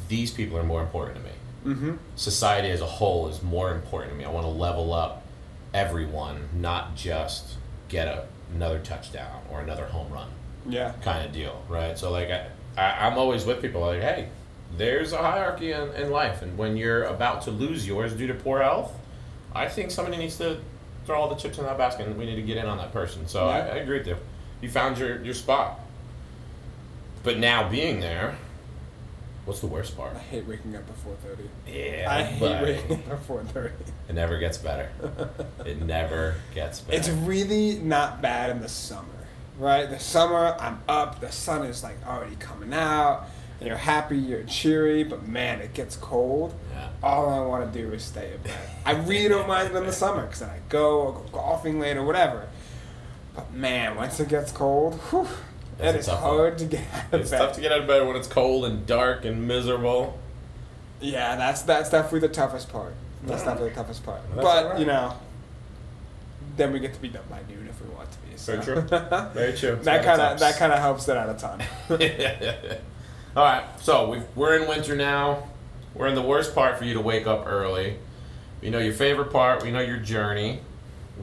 these 0.08 0.30
people 0.30 0.56
are 0.58 0.62
more 0.62 0.82
important 0.82 1.16
to 1.18 1.22
me. 1.24 1.74
Mm-hmm. 1.74 1.92
Society 2.16 2.70
as 2.70 2.80
a 2.80 2.86
whole 2.86 3.28
is 3.28 3.42
more 3.42 3.72
important 3.74 4.12
to 4.12 4.18
me. 4.18 4.24
I 4.24 4.30
want 4.30 4.46
to 4.46 4.50
level 4.50 4.92
up 4.92 5.22
everyone, 5.74 6.48
not 6.54 6.94
just 6.96 7.56
get 7.88 8.06
a, 8.08 8.26
another 8.54 8.78
touchdown 8.78 9.40
or 9.50 9.60
another 9.60 9.86
home 9.86 10.10
run 10.12 10.28
Yeah. 10.68 10.92
kind 11.02 11.24
of 11.26 11.32
deal, 11.32 11.62
right? 11.68 11.98
So 11.98 12.10
like 12.12 12.30
I, 12.30 12.46
I, 12.76 13.06
I'm 13.06 13.18
always 13.18 13.44
with 13.44 13.60
people 13.60 13.80
like, 13.80 14.00
hey, 14.00 14.28
there's 14.76 15.12
a 15.12 15.18
hierarchy 15.18 15.72
in, 15.72 15.88
in 15.94 16.10
life, 16.10 16.42
and 16.42 16.56
when 16.56 16.76
you're 16.76 17.04
about 17.04 17.42
to 17.42 17.50
lose 17.50 17.86
yours 17.86 18.12
due 18.14 18.26
to 18.28 18.34
poor 18.34 18.62
health, 18.62 18.92
I 19.54 19.68
think 19.68 19.90
somebody 19.90 20.16
needs 20.16 20.36
to 20.38 20.58
throw 21.06 21.20
all 21.20 21.28
the 21.28 21.34
chips 21.34 21.58
in 21.58 21.64
that 21.64 21.76
basket, 21.78 22.06
and 22.06 22.16
we 22.16 22.24
need 22.26 22.36
to 22.36 22.42
get 22.42 22.56
in 22.56 22.66
on 22.66 22.78
that 22.78 22.92
person. 22.92 23.26
So 23.26 23.46
I, 23.48 23.58
Yeah. 23.58 23.64
I 23.64 23.76
agree 23.78 23.98
with 23.98 24.06
you. 24.06 24.16
You 24.60 24.68
found 24.70 24.98
your 24.98 25.20
your 25.24 25.34
spot, 25.34 25.80
but 27.22 27.38
now 27.38 27.68
being 27.68 28.00
there, 28.00 28.36
what's 29.44 29.60
the 29.60 29.66
worst 29.66 29.96
part? 29.96 30.14
I 30.14 30.18
hate 30.18 30.46
waking 30.46 30.76
up 30.76 30.88
at 30.88 30.96
four 30.96 31.14
thirty. 31.16 31.48
Yeah, 31.66 32.06
I 32.08 32.22
hate 32.22 32.62
waking 32.62 33.02
up 33.06 33.12
at 33.12 33.22
four 33.24 33.42
thirty. 33.44 33.74
it 34.08 34.14
never 34.14 34.38
gets 34.38 34.58
better. 34.58 34.90
It 35.64 35.82
never 35.82 36.36
gets 36.54 36.80
better. 36.80 36.98
It's 36.98 37.08
really 37.08 37.76
not 37.76 38.20
bad 38.22 38.50
in 38.50 38.60
the 38.60 38.68
summer, 38.68 39.08
right? 39.58 39.88
The 39.88 39.98
summer, 39.98 40.54
I'm 40.60 40.80
up. 40.88 41.20
The 41.20 41.32
sun 41.32 41.64
is 41.64 41.82
like 41.82 41.96
already 42.06 42.36
coming 42.36 42.72
out. 42.74 43.26
And 43.60 43.68
you're 43.68 43.76
happy, 43.76 44.16
you're 44.16 44.42
cheery, 44.44 45.04
but 45.04 45.28
man, 45.28 45.60
it 45.60 45.74
gets 45.74 45.94
cold. 45.96 46.54
Yeah. 46.72 46.88
All 47.02 47.28
I 47.28 47.40
want 47.46 47.72
to 47.72 47.78
do 47.78 47.92
is 47.92 48.02
stay 48.02 48.32
in 48.34 48.40
bed. 48.42 48.58
I 48.84 48.92
really 48.92 49.28
don't 49.28 49.46
mind 49.46 49.70
it 49.70 49.76
in 49.76 49.86
the 49.86 49.92
summer 49.92 50.22
because 50.26 50.42
I 50.42 50.58
go, 50.68 51.02
I'll 51.06 51.12
go 51.12 51.20
golfing 51.32 51.78
later, 51.78 52.02
whatever. 52.02 52.48
But 53.34 53.52
man, 53.52 53.96
once 53.96 54.18
it 54.18 54.28
gets 54.28 54.50
cold, 54.50 54.94
whew, 55.10 55.28
it 55.78 55.94
is 55.94 56.08
hard 56.08 56.58
to 56.58 56.64
get 56.64 56.82
out 56.92 57.12
of 57.14 57.20
It's 57.20 57.30
bed. 57.30 57.38
tough 57.38 57.52
to 57.54 57.60
get 57.60 57.70
out 57.72 57.80
of 57.82 57.86
bed 57.86 58.06
when 58.06 58.16
it's 58.16 58.26
cold 58.28 58.64
and 58.64 58.86
dark 58.86 59.24
and 59.24 59.46
miserable. 59.46 60.18
Yeah, 61.00 61.36
that's 61.36 61.62
that's 61.62 61.88
definitely 61.90 62.20
the 62.20 62.28
toughest 62.28 62.70
part. 62.70 62.94
That's 63.24 63.42
Yeah. 63.42 63.48
definitely 63.50 63.70
the 63.70 63.74
toughest 63.76 64.04
part. 64.04 64.20
That's 64.34 64.42
but 64.42 64.64
alright. 64.64 64.80
you 64.80 64.86
know, 64.86 65.14
then 66.56 66.72
we 66.72 66.80
get 66.80 66.92
to 66.94 67.00
be 67.00 67.08
done 67.08 67.22
by 67.30 67.40
noon 67.48 67.68
if 67.68 67.80
we 67.82 67.88
want 67.94 68.10
to 68.10 68.18
be. 68.18 68.36
So. 68.36 68.52
Very 68.60 68.64
true. 68.64 68.98
Very 69.32 69.52
true. 69.56 69.78
That 69.82 70.04
kind 70.04 70.20
of 70.20 70.38
that 70.40 70.56
kind 70.56 70.72
of 70.72 70.78
helps 70.80 71.08
it 71.08 71.16
out 71.16 71.28
a 71.30 71.34
ton. 71.34 71.62
All 73.36 73.44
right, 73.44 73.62
so 73.80 74.10
we've, 74.10 74.24
we're 74.34 74.60
in 74.60 74.68
winter 74.68 74.96
now. 74.96 75.44
We're 75.94 76.08
in 76.08 76.16
the 76.16 76.22
worst 76.22 76.52
part 76.52 76.76
for 76.76 76.84
you 76.84 76.94
to 76.94 77.00
wake 77.00 77.28
up 77.28 77.46
early. 77.46 77.96
We 78.60 78.70
know 78.70 78.80
your 78.80 78.92
favorite 78.92 79.30
part. 79.30 79.62
We 79.62 79.70
know 79.70 79.78
your 79.78 79.98
journey. 79.98 80.58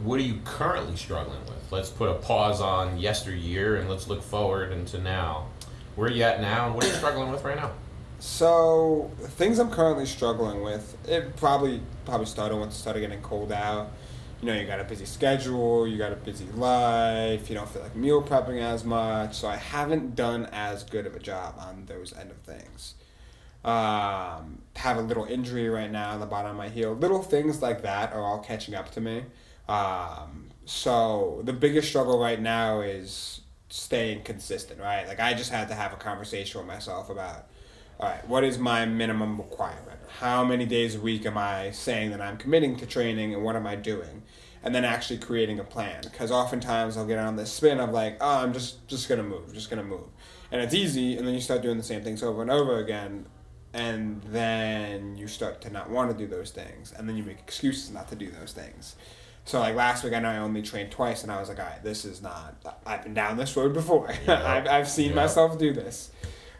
What 0.04 0.18
are 0.18 0.24
you 0.24 0.40
currently 0.46 0.96
struggling 0.96 1.42
with? 1.42 1.70
Let's 1.70 1.90
put 1.90 2.10
a 2.10 2.14
pause 2.14 2.62
on 2.62 2.98
yesteryear 2.98 3.76
and 3.76 3.90
let's 3.90 4.08
look 4.08 4.24
forward 4.24 4.72
into 4.72 5.00
now. 5.00 5.48
Where 5.98 6.08
are 6.08 6.12
you 6.12 6.24
at 6.24 6.40
now, 6.40 6.68
and 6.68 6.76
what 6.76 6.86
are 6.86 6.88
you 6.88 6.94
struggling 6.94 7.30
with 7.30 7.44
right 7.44 7.58
now? 7.58 7.72
So 8.20 9.12
things 9.20 9.60
I'm 9.60 9.70
currently 9.70 10.06
struggling 10.06 10.62
with, 10.64 10.96
it 11.10 11.36
probably 11.36 11.82
probably 12.06 12.26
started 12.26 12.56
once 12.56 12.74
it 12.74 12.80
started 12.80 13.02
getting 13.02 13.22
cold 13.22 13.52
out. 13.52 13.92
You 14.42 14.48
know, 14.48 14.54
you 14.54 14.68
got 14.68 14.80
a 14.80 14.84
busy 14.84 15.06
schedule, 15.06 15.88
you 15.88 15.98
got 15.98 16.14
a 16.14 16.16
busy 16.16 16.46
life, 16.54 17.50
you 17.50 17.56
don't 17.56 17.68
feel 17.68 17.82
like 17.82 17.96
meal 17.96 18.22
prepping 18.22 18.62
as 18.62 18.84
much. 18.84 19.36
So 19.36 19.48
I 19.48 19.56
haven't 19.56 20.16
done 20.16 20.48
as 20.52 20.84
good 20.84 21.08
of 21.08 21.16
a 21.16 21.20
job 21.20 21.56
on 21.58 21.86
those 21.88 22.16
end 22.16 22.30
of 22.30 22.38
things. 22.38 22.94
Um, 23.66 24.62
have 24.76 24.98
a 24.98 25.02
little 25.02 25.26
injury 25.26 25.68
right 25.70 25.92
now 25.92 26.12
on 26.12 26.20
the 26.20 26.28
bottom 26.28 26.52
of 26.52 26.58
my 26.58 26.70
heel. 26.70 26.94
Little 26.94 27.22
things 27.24 27.62
like 27.62 27.82
that 27.82 28.14
are 28.14 28.22
all 28.22 28.40
catching 28.40 28.76
up 28.76 28.92
to 28.92 29.02
me. 29.02 29.24
Um, 29.68 30.50
so 30.66 31.42
the 31.44 31.54
biggest 31.54 31.90
struggle 31.90 32.20
right 32.20 32.40
now 32.40 32.82
is 32.82 33.42
staying 33.70 34.24
consistent, 34.24 34.80
right? 34.80 35.08
Like 35.08 35.20
I 35.20 35.34
just 35.34 35.52
had 35.52 35.68
to 35.70 35.74
have 35.74 35.94
a 35.94 35.98
conversation 35.98 36.60
with 36.60 36.68
myself 36.68 37.10
about, 37.10 37.48
all 38.00 38.10
right, 38.10 38.28
what 38.28 38.44
is 38.44 38.58
my 38.58 38.86
minimum 38.86 39.38
requirement? 39.38 40.00
How 40.20 40.44
many 40.44 40.66
days 40.66 40.96
a 40.96 41.00
week 41.00 41.26
am 41.26 41.38
I 41.38 41.72
saying 41.72 42.12
that 42.12 42.22
I'm 42.22 42.38
committing 42.38 42.76
to 42.78 42.86
training 42.86 43.34
and 43.34 43.44
what 43.44 43.56
am 43.56 43.68
I 43.68 43.76
doing? 43.76 44.24
And 44.64 44.74
then 44.74 44.84
actually 44.86 45.20
creating 45.20 45.60
a 45.60 45.64
plan. 45.64 46.02
Because 46.04 46.32
oftentimes 46.32 46.98
I'll 46.98 47.06
get 47.06 47.20
on 47.20 47.36
this 47.36 47.52
spin 47.52 47.80
of 47.80 47.92
like, 47.92 48.18
oh, 48.22 48.38
I'm 48.44 48.54
just 48.54 48.88
just 48.88 49.08
gonna 49.10 49.24
move, 49.24 49.54
just 49.54 49.70
gonna 49.70 49.84
move. 49.84 50.08
And 50.52 50.62
it's 50.62 50.74
easy, 50.74 51.18
and 51.18 51.28
then 51.28 51.34
you 51.34 51.42
start 51.42 51.62
doing 51.62 51.78
the 51.78 51.84
same 51.84 52.02
things 52.04 52.24
over 52.24 52.42
and 52.42 52.50
over 52.50 52.80
again, 52.80 53.26
and 53.74 54.22
then 54.24 55.18
you 55.18 55.28
start 55.28 55.62
to 55.62 55.70
not 55.70 55.90
want 55.90 56.10
to 56.12 56.18
do 56.18 56.26
those 56.28 56.52
things, 56.52 56.94
and 56.94 57.08
then 57.08 57.18
you 57.18 57.24
make 57.24 57.40
excuses 57.40 57.92
not 57.92 58.08
to 58.10 58.16
do 58.16 58.30
those 58.32 58.54
things. 58.54 58.96
So 59.46 59.60
like 59.60 59.76
last 59.76 60.04
week, 60.04 60.14
I 60.14 60.20
know 60.20 60.30
I 60.30 60.38
only 60.38 60.62
trained 60.62 60.92
twice, 60.92 61.24
and 61.24 61.32
I 61.32 61.40
was 61.40 61.50
like, 61.50 61.60
all 61.60 61.66
right, 61.66 61.84
this 61.84 62.04
is 62.06 62.22
not. 62.22 62.56
I've 62.86 63.04
been 63.04 63.14
down 63.14 63.38
this 63.38 63.56
road 63.56 63.74
before. 63.74 64.10
Yeah. 64.28 64.42
I've 64.46 64.68
I've 64.68 64.90
seen 64.90 65.10
Yeah. 65.10 65.16
myself 65.18 65.58
do 65.60 65.74
this. 65.74 66.12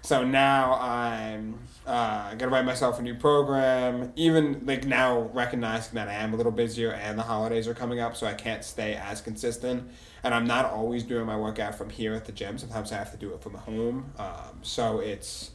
So 0.08 0.24
now 0.24 0.76
I'm 0.76 1.60
uh, 1.86 2.34
gonna 2.36 2.50
write 2.50 2.64
myself 2.64 2.98
a 2.98 3.02
new 3.02 3.16
program. 3.16 4.14
Even 4.16 4.66
like 4.66 4.86
now 4.86 5.24
recognizing 5.34 5.96
that 5.96 6.08
I 6.08 6.14
am 6.14 6.34
a 6.34 6.38
little 6.38 6.54
busier 6.54 6.94
and 6.94 7.20
the 7.20 7.24
holidays 7.24 7.68
are 7.68 7.74
coming 7.74 8.00
up, 8.00 8.16
so 8.16 8.26
I 8.26 8.34
can't 8.34 8.64
stay 8.64 8.96
as 8.96 9.20
consistent. 9.20 9.84
And 10.24 10.34
I'm 10.34 10.48
not 10.48 10.64
always 10.64 11.04
doing 11.04 11.26
my 11.26 11.36
workout 11.36 11.76
from 11.76 11.90
here 11.90 12.14
at 12.14 12.24
the 12.24 12.32
gym. 12.32 12.58
Sometimes 12.58 12.94
I 12.94 12.96
have 12.96 13.12
to 13.12 13.18
do 13.18 13.34
it 13.34 13.42
from 13.42 13.56
home. 13.56 14.14
Um, 14.18 14.60
so 14.62 15.00
it's 15.00 15.52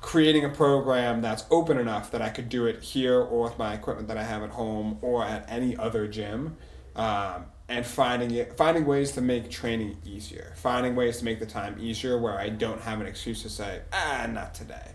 creating 0.00 0.46
a 0.46 0.48
program 0.48 1.20
that's 1.20 1.44
open 1.50 1.76
enough 1.76 2.10
that 2.12 2.22
I 2.22 2.30
could 2.30 2.48
do 2.48 2.64
it 2.64 2.82
here 2.82 3.20
or 3.20 3.42
with 3.42 3.58
my 3.58 3.74
equipment 3.74 4.08
that 4.08 4.16
I 4.16 4.24
have 4.24 4.42
at 4.42 4.48
home 4.48 4.96
or 5.02 5.26
at 5.26 5.44
any 5.46 5.76
other 5.76 6.08
gym. 6.08 6.56
Um, 6.96 7.44
and 7.68 7.86
finding 7.86 8.30
it, 8.30 8.56
finding 8.56 8.86
ways 8.86 9.12
to 9.12 9.20
make 9.20 9.50
training 9.50 9.96
easier, 10.04 10.52
finding 10.56 10.96
ways 10.96 11.18
to 11.18 11.24
make 11.24 11.38
the 11.38 11.46
time 11.46 11.76
easier 11.78 12.16
where 12.18 12.38
I 12.38 12.48
don't 12.48 12.80
have 12.80 13.00
an 13.00 13.06
excuse 13.06 13.42
to 13.42 13.50
say, 13.50 13.82
ah, 13.92 14.26
not 14.30 14.54
today, 14.54 14.92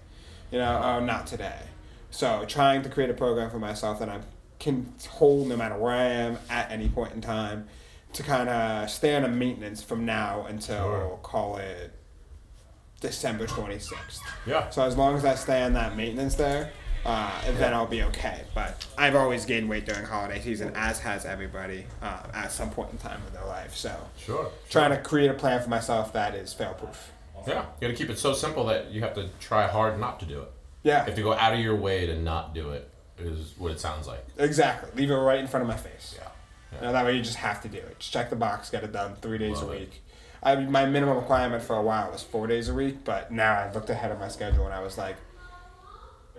you 0.52 0.58
know, 0.58 0.82
oh, 0.84 1.00
not 1.00 1.28
today. 1.28 1.60
So 2.10 2.46
trying 2.48 2.82
to 2.84 2.90
create 2.90 3.10
a 3.10 3.14
program 3.14 3.50
for 3.52 3.60
myself 3.60 4.00
that 4.00 4.10
I 4.10 4.20
can 4.60 4.94
hold 5.10 5.48
no 5.48 5.56
matter 5.58 5.78
where 5.78 5.94
I 5.94 6.04
am 6.06 6.38
at 6.50 6.72
any 6.72 6.90
point 6.90 7.14
in 7.14 7.22
time, 7.22 7.68
to 8.14 8.24
kind 8.24 8.48
of 8.50 8.90
stay 8.90 9.16
on 9.16 9.24
a 9.24 9.28
maintenance 9.28 9.82
from 9.84 10.06
now 10.06 10.46
until 10.46 10.78
Sure. 10.78 11.20
call 11.24 11.58
it 11.58 11.92
December 13.02 13.46
twenty 13.48 13.80
sixth. 13.80 14.22
Yeah. 14.46 14.70
So 14.70 14.84
as 14.84 14.96
long 14.96 15.16
as 15.16 15.26
I 15.26 15.36
stay 15.36 15.62
on 15.64 15.74
that 15.74 15.98
maintenance 15.98 16.36
there, 16.36 16.72
uh, 17.06 17.42
then 17.58 17.74
I'll 17.74 17.86
be 17.88 18.04
okay. 18.04 18.42
But 18.56 18.86
I've 18.98 19.16
always 19.16 19.46
gained 19.46 19.70
weight 19.70 19.86
during 19.86 20.06
holiday 20.06 20.40
season, 20.42 20.72
as 20.76 21.00
has 21.00 21.26
everybody 21.26 21.86
uh, 22.02 22.24
at 22.34 22.52
some 22.52 22.70
point 22.70 22.92
in 22.92 22.98
time 22.98 23.22
in 23.28 23.34
their 23.34 23.46
life. 23.46 23.76
So 23.76 23.96
Sure. 24.18 24.50
trying 24.70 24.92
to 24.92 24.98
create 24.98 25.30
a 25.30 25.34
plan 25.34 25.62
for 25.62 25.70
myself 25.70 26.14
that 26.14 26.36
is 26.36 26.54
fail 26.54 26.74
proof. 26.74 27.12
Yeah. 27.48 27.66
You 27.82 27.88
got 27.88 27.88
to 27.88 27.94
keep 27.94 28.10
it 28.10 28.18
so 28.20 28.34
simple 28.34 28.66
that 28.68 28.92
you 28.92 29.02
have 29.02 29.14
to 29.16 29.28
try 29.42 29.68
hard 29.68 30.00
not 30.00 30.20
to 30.22 30.26
do 30.26 30.42
it. 30.44 30.52
Yeah, 30.84 30.92
You 30.94 30.98
Yeah, 31.00 31.06
have 31.06 31.16
to 31.16 31.22
go 31.22 31.34
out 31.34 31.54
of 31.54 31.60
your 31.60 31.76
way 31.76 32.06
to 32.06 32.16
not 32.18 32.54
do 32.54 32.70
it. 32.72 32.90
Is 33.20 33.54
what 33.58 33.72
it 33.72 33.80
sounds 33.80 34.08
like. 34.08 34.26
exactly. 34.38 34.90
Leave 34.96 35.12
it 35.12 35.16
right 35.16 35.40
in 35.40 35.48
front 35.48 35.62
of 35.62 35.68
my 35.68 35.78
face. 35.78 36.18
Yeah. 36.18 36.82
Know, 36.82 36.92
that 36.92 37.06
way 37.06 37.16
you 37.16 37.22
just 37.22 37.36
have 37.38 37.62
to 37.62 37.68
do 37.70 37.78
it. 37.78 38.00
Just 38.00 38.12
check 38.12 38.32
the 38.32 38.36
box, 38.36 38.72
get 38.72 38.84
it 38.84 38.92
done 38.92 39.16
three 39.22 39.38
days 39.38 39.58
Love 39.62 39.70
a 39.70 39.74
it. 39.74 39.80
week. 39.82 40.02
I 40.42 40.56
my 40.56 40.86
minimum 40.88 41.18
requirement 41.18 41.62
for 41.64 41.76
a 41.76 41.82
while 41.82 42.12
was 42.12 42.24
four 42.24 42.48
days 42.48 42.68
a 42.70 42.74
week, 42.74 43.04
but 43.06 43.32
now 43.32 43.54
I 43.54 43.72
looked 43.72 43.90
ahead 43.92 44.12
of 44.12 44.20
my 44.20 44.28
schedule 44.30 44.66
and 44.66 44.74
I 44.74 44.80
was 44.82 44.98
like, 44.98 45.16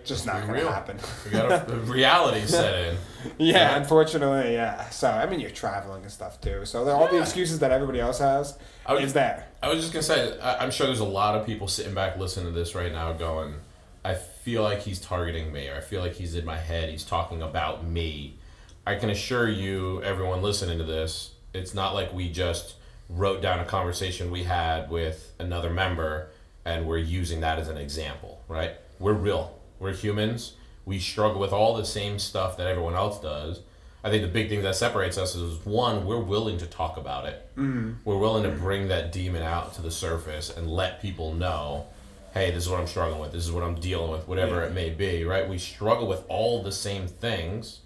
just 0.03 0.25
not 0.25 0.41
gonna 0.41 0.53
real. 0.53 0.71
happen. 0.71 0.97
We 1.25 1.31
got 1.31 1.69
a 1.69 1.75
reality 1.77 2.45
set 2.45 2.73
in. 2.89 2.97
Yeah, 3.37 3.53
Yeah. 3.53 3.77
unfortunately, 3.77 4.53
yeah. 4.53 4.89
So 4.89 5.09
I 5.09 5.25
mean, 5.25 5.39
you're 5.39 5.49
traveling 5.49 6.03
and 6.03 6.11
stuff 6.11 6.39
too. 6.41 6.65
So 6.65 6.87
all 6.89 7.07
the 7.07 7.19
excuses 7.19 7.59
that 7.59 7.71
everybody 7.71 7.99
else 7.99 8.19
has 8.19 8.57
I 8.85 8.93
would- 8.93 9.03
is 9.03 9.13
there. 9.13 9.47
I 9.63 9.69
was 9.69 9.79
just 9.81 9.93
gonna 9.93 10.03
say, 10.03 10.39
I, 10.39 10.57
I'm 10.63 10.69
sure 10.71 10.85
there's 10.87 10.99
a 10.99 11.03
lot 11.05 11.35
of 11.35 11.45
people 11.45 11.67
sitting 11.67 11.93
back 11.95 12.17
listening 12.17 12.45
to 12.45 12.51
this 12.51 12.75
right 12.75 12.91
now, 12.91 13.13
going, 13.13 13.55
"I 14.03 14.13
feel 14.13 14.61
like 14.61 14.81
he's 14.81 14.99
targeting 14.99 15.51
me, 15.51 15.69
or 15.69 15.75
I 15.77 15.81
feel 15.81 16.01
like 16.01 16.13
he's 16.13 16.35
in 16.35 16.45
my 16.45 16.57
head. 16.57 16.89
He's 16.89 17.03
talking 17.05 17.41
about 17.41 17.83
me." 17.85 18.37
I 18.85 18.95
can 18.95 19.09
assure 19.09 19.49
you, 19.49 20.03
everyone 20.03 20.43
listening 20.43 20.77
to 20.77 20.83
this, 20.83 21.31
it's 21.55 21.73
not 21.73 21.95
like 21.95 22.13
we 22.13 22.29
just 22.29 22.75
wrote 23.09 23.41
down 23.41 23.59
a 23.59 23.65
conversation 23.65 24.29
we 24.29 24.43
had 24.43 24.91
with 24.91 25.33
another 25.39 25.71
member 25.71 26.27
and 26.65 26.85
we're 26.85 26.97
using 26.99 27.39
that 27.41 27.57
as 27.57 27.67
an 27.67 27.77
example, 27.77 28.41
right? 28.47 28.71
We're 28.99 29.13
real. 29.13 29.54
We're 29.79 29.93
humans. 29.93 30.53
We 30.85 30.99
struggle 30.99 31.39
with 31.39 31.51
all 31.51 31.75
the 31.75 31.85
same 31.85 32.19
stuff 32.19 32.57
that 32.57 32.67
everyone 32.67 32.93
else 32.95 33.19
does. 33.19 33.61
I 34.03 34.09
think 34.11 34.21
the 34.21 34.27
big 34.29 34.49
thing 34.49 34.61
that 34.61 34.75
separates 34.75 35.17
us 35.17 35.33
is 35.35 35.65
one, 35.65 36.05
we're 36.05 36.19
willing 36.19 36.59
to 36.59 36.67
talk 36.67 36.97
about 36.97 37.25
it. 37.25 37.49
Mm. 37.57 37.95
We're 38.05 38.17
willing 38.19 38.43
to 38.43 38.49
bring 38.51 38.87
that 38.89 39.11
demon 39.11 39.41
out 39.41 39.73
to 39.75 39.81
the 39.81 39.89
surface 39.89 40.55
and 40.55 40.69
let 40.69 41.01
people 41.01 41.33
know, 41.33 41.87
hey, 42.35 42.51
this 42.51 42.65
is 42.65 42.69
what 42.69 42.79
I'm 42.79 42.85
struggling 42.85 43.19
with. 43.19 43.31
This 43.31 43.43
is 43.43 43.51
what 43.51 43.63
I'm 43.63 43.75
dealing 43.75 44.11
with, 44.11 44.27
whatever 44.27 44.61
Yeah. 44.61 44.67
it 44.67 44.73
may 44.73 44.91
be, 44.91 45.23
right? 45.23 45.49
We 45.49 45.57
struggle 45.57 46.07
with 46.07 46.23
all 46.27 46.61
the 46.61 46.71
same 46.71 47.07
things. 47.07 47.79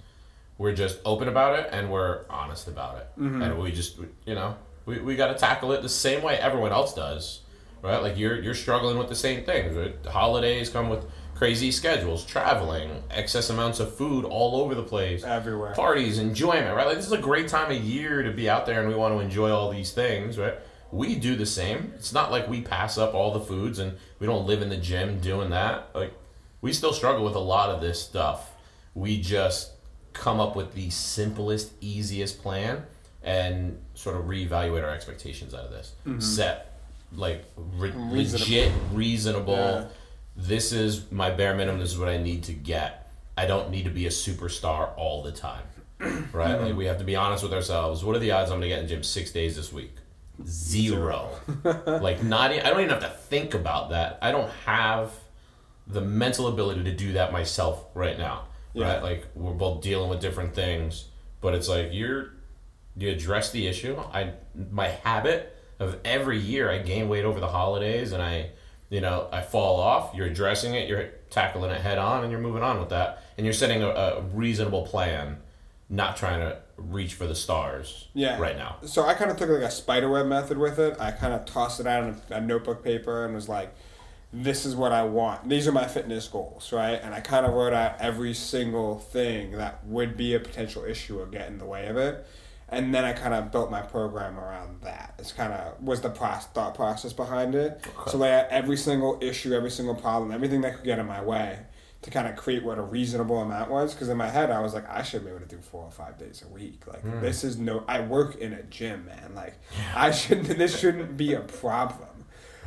We're 0.58 0.76
just 0.76 1.00
open 1.06 1.30
about 1.30 1.58
it 1.58 1.70
and 1.72 1.90
we're 1.90 2.26
honest 2.30 2.68
about 2.68 2.98
it. 2.98 3.08
Mm-hmm. 3.18 3.42
And 3.42 3.58
we 3.58 3.72
just, 3.72 3.98
you 4.26 4.36
know, 4.36 4.58
we, 4.86 5.00
we 5.00 5.16
got 5.16 5.28
to 5.28 5.36
tackle 5.36 5.72
it 5.72 5.82
the 5.82 5.88
same 5.88 6.22
way 6.22 6.36
everyone 6.36 6.74
else 6.74 6.94
does, 6.94 7.42
right? 7.82 8.02
Like 8.02 8.18
you're 8.18 8.42
you're 8.42 8.54
struggling 8.56 8.98
with 8.98 9.08
the 9.08 9.16
same 9.16 9.46
things. 9.46 9.74
Right? 9.74 9.96
Holidays 10.06 10.70
come 10.70 10.90
with 10.90 11.06
crazy 11.40 11.72
schedules, 11.72 12.26
traveling, 12.26 13.02
excess 13.12 13.50
amounts 13.50 13.80
of 13.80 13.96
food 13.96 14.26
all 14.26 14.58
over 14.62 14.76
the 14.76 14.84
place 14.84 15.24
Everywhere. 15.24 15.72
parties, 15.74 16.18
enjoyment, 16.20 16.76
right? 16.76 16.86
Like 16.86 16.98
this 16.98 17.06
is 17.06 17.14
a 17.14 17.18
great 17.18 17.48
time 17.48 17.72
of 17.72 17.82
year 17.82 18.22
to 18.24 18.32
be 18.32 18.50
out 18.50 18.66
there 18.66 18.82
and 18.82 18.90
we 18.90 18.94
want 18.96 19.14
to 19.16 19.22
enjoy 19.22 19.50
all 19.50 19.72
these 19.72 19.94
things, 19.94 20.38
right? 20.38 20.56
We 20.92 21.16
do 21.16 21.38
the 21.38 21.46
same. 21.46 21.94
It's 21.96 22.12
not 22.12 22.30
like 22.30 22.50
we 22.50 22.60
pass 22.60 22.98
up 22.98 23.14
all 23.14 23.32
the 23.32 23.40
foods 23.40 23.80
and 23.80 23.98
we 24.20 24.28
don't 24.28 24.48
live 24.48 24.62
in 24.62 24.68
the 24.68 24.76
gym 24.76 25.22
doing 25.22 25.52
that. 25.52 25.92
Like 25.96 26.12
we 26.60 26.74
still 26.74 26.92
struggle 26.92 27.24
with 27.24 27.36
a 27.36 27.40
lot 27.40 27.70
of 27.70 27.80
this 27.80 28.02
stuff. 28.02 28.52
We 28.94 29.22
just 29.22 29.72
come 30.12 30.42
up 30.42 30.58
with 30.58 30.74
the 30.74 30.90
simplest, 30.90 31.72
easiest 31.80 32.42
plan 32.42 32.84
and 33.24 33.80
sort 33.94 34.18
of 34.18 34.24
reevaluate 34.26 34.84
our 34.84 34.90
expectations 34.90 35.54
out 35.54 35.62
of 35.64 35.72
this. 35.72 35.94
Mm-hmm. 36.06 36.20
Set 36.20 36.66
like 37.16 37.46
re- 37.56 37.92
Reasonable. 37.92 38.40
legit, 38.46 38.72
reasonable. 38.92 39.54
Yeah. 39.56 39.86
This 40.40 40.72
is 40.72 41.12
my 41.12 41.32
bare 41.32 41.54
minimum. 41.54 41.82
This 41.82 41.92
is 41.92 42.00
what 42.00 42.08
I 42.08 42.18
need 42.18 42.44
to 42.44 42.54
get. 42.54 43.12
I 43.38 43.46
don't 43.46 43.70
need 43.72 43.84
to 43.84 43.90
be 43.90 44.06
a 44.06 44.10
superstar 44.10 44.92
all 44.96 45.22
the 45.22 45.34
time, 45.34 45.64
right? 46.32 46.56
Like 46.56 46.76
we 46.78 46.86
have 46.86 46.98
to 47.00 47.04
be 47.04 47.16
honest 47.16 47.44
with 47.44 47.54
ourselves. 47.54 48.06
What 48.06 48.16
are 48.16 48.20
the 48.20 48.32
odds 48.32 48.50
I'm 48.50 48.58
gonna 48.58 48.70
get 48.70 48.80
in 48.80 48.88
gym 48.88 49.04
six 49.04 49.32
days 49.32 49.58
this 49.58 49.74
week? 49.74 49.96
Zero. 50.46 51.30
like 51.86 52.24
not. 52.24 52.52
I 52.52 52.60
don't 52.60 52.80
even 52.80 52.90
have 52.90 53.02
to 53.02 53.10
think 53.10 53.54
about 53.54 53.90
that. 53.90 54.18
I 54.22 54.32
don't 54.32 54.50
have 54.66 55.12
the 55.88 56.02
mental 56.02 56.48
ability 56.48 56.84
to 56.86 56.94
do 56.94 57.14
that 57.14 57.34
myself 57.34 57.86
right 57.94 58.18
now. 58.18 58.46
Yeah. 58.74 58.94
Right? 58.94 59.04
Like 59.04 59.28
we're 59.36 59.54
both 59.54 59.82
dealing 59.82 60.10
with 60.10 60.22
different 60.22 60.56
things, 60.56 61.06
but 61.42 61.54
it's 61.54 61.68
like 61.68 61.90
you're 61.92 62.32
you 62.96 63.10
address 63.10 63.52
the 63.52 63.68
issue. 63.68 63.98
I 64.14 64.34
my 64.72 64.88
habit 64.88 65.58
of 65.80 65.98
every 66.06 66.40
year 66.40 66.72
I 66.72 66.78
gain 66.80 67.10
weight 67.10 67.26
over 67.26 67.40
the 67.42 67.48
holidays 67.48 68.14
and 68.14 68.22
I 68.22 68.52
you 68.90 69.02
know, 69.02 69.28
I 69.32 69.42
fall 69.42 69.80
off, 69.80 70.16
you're 70.16 70.28
addressing 70.28 70.74
it, 70.74 70.88
you're 70.90 71.10
tackling 71.30 71.72
it 71.72 71.82
head 71.82 71.98
on, 71.98 72.24
and 72.24 72.32
you're 72.32 72.42
moving 72.42 72.64
on 72.64 72.80
with 72.80 72.90
that. 72.90 73.24
And 73.38 73.46
you're 73.46 73.54
setting 73.54 73.84
a, 73.84 73.90
a 73.90 74.22
reasonable 74.34 74.84
plan, 74.88 75.38
not 75.90 76.18
trying 76.18 76.40
to 76.40 76.58
reach 76.78 77.14
for 77.14 77.28
the 77.28 77.36
stars 77.36 78.08
Yeah. 78.14 78.40
right 78.40 78.58
now. 78.58 78.78
So 78.86 79.04
I 79.06 79.14
kind 79.14 79.30
of 79.32 79.38
took 79.38 79.50
like 79.50 79.62
a 79.62 79.72
spiderweb 79.72 80.26
method 80.28 80.58
with 80.58 80.80
it. 80.80 80.96
I 81.00 81.12
kind 81.12 81.34
of 81.34 81.46
tossed 81.46 81.80
it 81.80 81.88
out 81.88 82.04
on 82.04 82.22
a, 82.32 82.36
a 82.36 82.42
notebook 82.42 82.84
paper 82.84 83.26
and 83.26 83.36
was 83.36 83.48
like, 83.50 83.74
"This 84.34 84.66
is 84.66 84.76
what 84.76 84.92
I 84.92 85.04
want. 85.04 85.50
These 85.50 85.68
are 85.68 85.72
my 85.72 85.86
fitness 85.88 86.28
goals, 86.28 86.72
right?" 86.72 87.00
And 87.04 87.14
I 87.14 87.20
kind 87.20 87.46
of 87.46 87.54
wrote 87.54 87.74
out 87.74 87.96
every 88.00 88.34
single 88.34 88.98
thing 89.00 89.52
that 89.54 89.86
would 89.86 90.16
be 90.18 90.34
a 90.36 90.40
potential 90.40 90.84
issue 90.86 91.20
or 91.20 91.26
get 91.26 91.48
in 91.48 91.58
the 91.58 91.66
way 91.66 91.88
of 91.88 91.98
it. 91.98 92.26
And 92.72 92.94
then 92.94 93.06
I 93.06 93.14
kind 93.14 93.34
of 93.34 93.52
built 93.52 93.72
my 93.72 93.82
program 93.82 94.38
around 94.40 94.82
that. 94.82 95.16
It's 95.20 95.32
kind 95.32 95.54
of 95.54 95.82
was 95.82 96.02
the 96.02 96.10
process, 96.10 96.48
thought 96.48 96.76
process 96.76 97.14
behind 97.14 97.56
it. 97.56 97.82
Okay. 97.86 98.12
So 98.12 98.24
out 98.24 98.48
every 98.50 98.78
single 98.78 99.18
issue, 99.22 99.54
every 99.54 99.72
single 99.72 99.96
problem, 99.96 100.32
everything 100.32 100.62
that 100.62 100.76
could 100.76 100.86
get 100.86 101.00
in 101.00 101.06
my 101.08 101.22
way 101.22 101.60
to 102.02 102.10
kind 102.10 102.28
of 102.28 102.36
create 102.38 102.64
what 102.64 102.78
a 102.78 102.82
reasonable 102.82 103.40
amount 103.40 103.70
was. 103.70 103.94
Because 103.94 104.10
in 104.10 104.18
my 104.18 104.30
head, 104.30 104.52
I 104.52 104.62
was 104.62 104.74
like, 104.74 104.90
I 104.90 105.04
should 105.04 105.24
be 105.24 105.30
able 105.30 105.42
to 105.42 105.46
do 105.46 105.58
four 105.58 105.84
or 105.84 105.92
five 105.92 106.18
days 106.18 106.44
a 106.48 106.54
week. 106.54 106.88
Like 106.88 107.04
this 107.22 107.44
is 107.44 107.58
no. 107.58 107.84
I 107.88 108.02
work 108.02 108.36
in 108.38 108.54
a 108.54 108.64
gym, 108.64 109.06
man. 109.06 109.34
Like 109.36 109.56
I 109.96 110.12
shouldn't. 110.12 110.48
This 110.58 110.80
shouldn't 110.80 111.18
be 111.18 111.34
a 111.34 111.42
problem. 111.42 112.08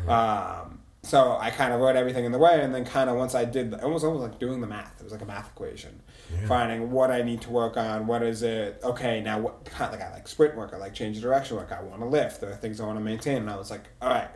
Um, 0.08 0.81
so 1.04 1.36
I 1.40 1.50
kind 1.50 1.72
of 1.72 1.80
wrote 1.80 1.96
everything 1.96 2.24
in 2.24 2.32
the 2.32 2.38
way, 2.38 2.62
and 2.62 2.72
then 2.72 2.84
kind 2.84 3.10
of 3.10 3.16
once 3.16 3.34
I 3.34 3.44
did, 3.44 3.72
it 3.72 3.82
was 3.82 4.04
almost 4.04 4.22
like 4.22 4.38
doing 4.38 4.60
the 4.60 4.68
math. 4.68 5.00
It 5.00 5.02
was 5.02 5.12
like 5.12 5.22
a 5.22 5.26
math 5.26 5.48
equation, 5.50 6.00
finding 6.46 6.92
what 6.92 7.10
I 7.10 7.22
need 7.22 7.40
to 7.42 7.50
work 7.50 7.76
on. 7.76 8.06
What 8.06 8.22
is 8.22 8.42
it? 8.42 8.80
Okay, 8.84 9.20
now 9.20 9.40
what 9.40 9.64
kind 9.64 9.92
of 9.92 9.98
like 9.98 10.08
I 10.08 10.12
like 10.12 10.28
sprint 10.28 10.56
work. 10.56 10.72
I 10.72 10.76
like 10.76 10.94
change 10.94 11.16
of 11.16 11.22
direction 11.24 11.56
work. 11.56 11.72
I 11.72 11.82
want 11.82 12.00
to 12.02 12.06
lift. 12.06 12.40
There 12.40 12.50
are 12.50 12.56
things 12.56 12.80
I 12.80 12.86
want 12.86 12.98
to 12.98 13.04
maintain, 13.04 13.38
and 13.38 13.50
I 13.50 13.56
was 13.56 13.70
like, 13.70 13.84
all 14.00 14.10
right, 14.10 14.30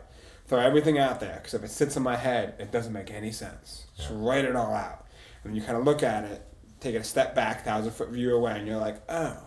throw 0.47 0.59
everything 0.59 0.97
out 0.97 1.21
there 1.21 1.37
because 1.37 1.53
if 1.53 1.63
it 1.63 1.71
sits 1.71 1.95
in 1.95 2.03
my 2.03 2.17
head, 2.17 2.55
it 2.59 2.71
doesn't 2.71 2.93
make 2.93 3.11
any 3.11 3.31
sense. 3.31 3.85
Just 3.95 4.09
write 4.11 4.43
it 4.43 4.55
all 4.55 4.73
out, 4.73 5.07
and 5.45 5.55
you 5.55 5.61
kind 5.61 5.77
of 5.77 5.85
look 5.85 6.03
at 6.03 6.25
it, 6.25 6.45
take 6.81 6.95
it 6.95 6.99
a 6.99 7.03
step 7.05 7.33
back, 7.33 7.63
thousand 7.63 7.93
foot 7.93 8.09
view 8.09 8.35
away, 8.35 8.57
and 8.57 8.67
you're 8.67 8.77
like, 8.77 8.97
oh, 9.07 9.37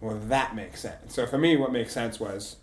well 0.00 0.18
that 0.26 0.54
makes 0.54 0.80
sense. 0.80 1.14
So 1.14 1.26
for 1.26 1.38
me, 1.38 1.56
what 1.56 1.72
makes 1.72 1.94
sense 1.94 2.20
was 2.20 2.56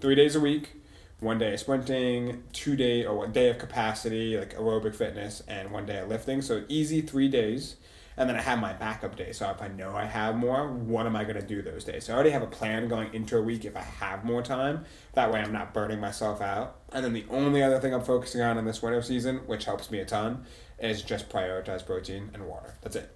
three 0.00 0.14
days 0.14 0.36
a 0.36 0.40
week, 0.40 0.74
one 1.20 1.38
day 1.38 1.54
of 1.54 1.60
sprinting, 1.60 2.42
two 2.52 2.76
day 2.76 3.04
or 3.04 3.16
one 3.16 3.32
day 3.32 3.48
of 3.48 3.58
capacity, 3.58 4.36
like 4.36 4.54
aerobic 4.54 4.94
fitness, 4.94 5.42
and 5.48 5.70
one 5.70 5.86
day 5.86 5.98
of 5.98 6.08
lifting. 6.08 6.42
So 6.42 6.64
easy 6.68 7.00
three 7.00 7.28
days. 7.28 7.76
And 8.18 8.30
then 8.30 8.36
I 8.36 8.40
have 8.40 8.58
my 8.58 8.72
backup 8.72 9.14
day. 9.14 9.32
So 9.32 9.50
if 9.50 9.60
I 9.60 9.68
know 9.68 9.94
I 9.94 10.06
have 10.06 10.36
more, 10.36 10.68
what 10.68 11.04
am 11.04 11.14
I 11.14 11.24
going 11.24 11.36
to 11.36 11.46
do 11.46 11.60
those 11.60 11.84
days? 11.84 12.04
So 12.04 12.12
I 12.12 12.14
already 12.14 12.30
have 12.30 12.42
a 12.42 12.46
plan 12.46 12.88
going 12.88 13.12
into 13.12 13.36
a 13.36 13.42
week 13.42 13.66
if 13.66 13.76
I 13.76 13.82
have 13.82 14.24
more 14.24 14.40
time. 14.40 14.86
That 15.12 15.30
way 15.30 15.40
I'm 15.40 15.52
not 15.52 15.74
burning 15.74 16.00
myself 16.00 16.40
out. 16.40 16.76
And 16.92 17.04
then 17.04 17.12
the 17.12 17.26
only 17.28 17.62
other 17.62 17.78
thing 17.78 17.92
I'm 17.92 18.02
focusing 18.02 18.40
on 18.40 18.56
in 18.56 18.64
this 18.64 18.80
winter 18.80 19.02
season, 19.02 19.40
which 19.46 19.66
helps 19.66 19.90
me 19.90 19.98
a 19.98 20.06
ton, 20.06 20.46
is 20.78 21.02
just 21.02 21.28
prioritize 21.28 21.84
protein 21.84 22.30
and 22.32 22.46
water. 22.46 22.76
That's 22.80 22.96
it. 22.96 23.14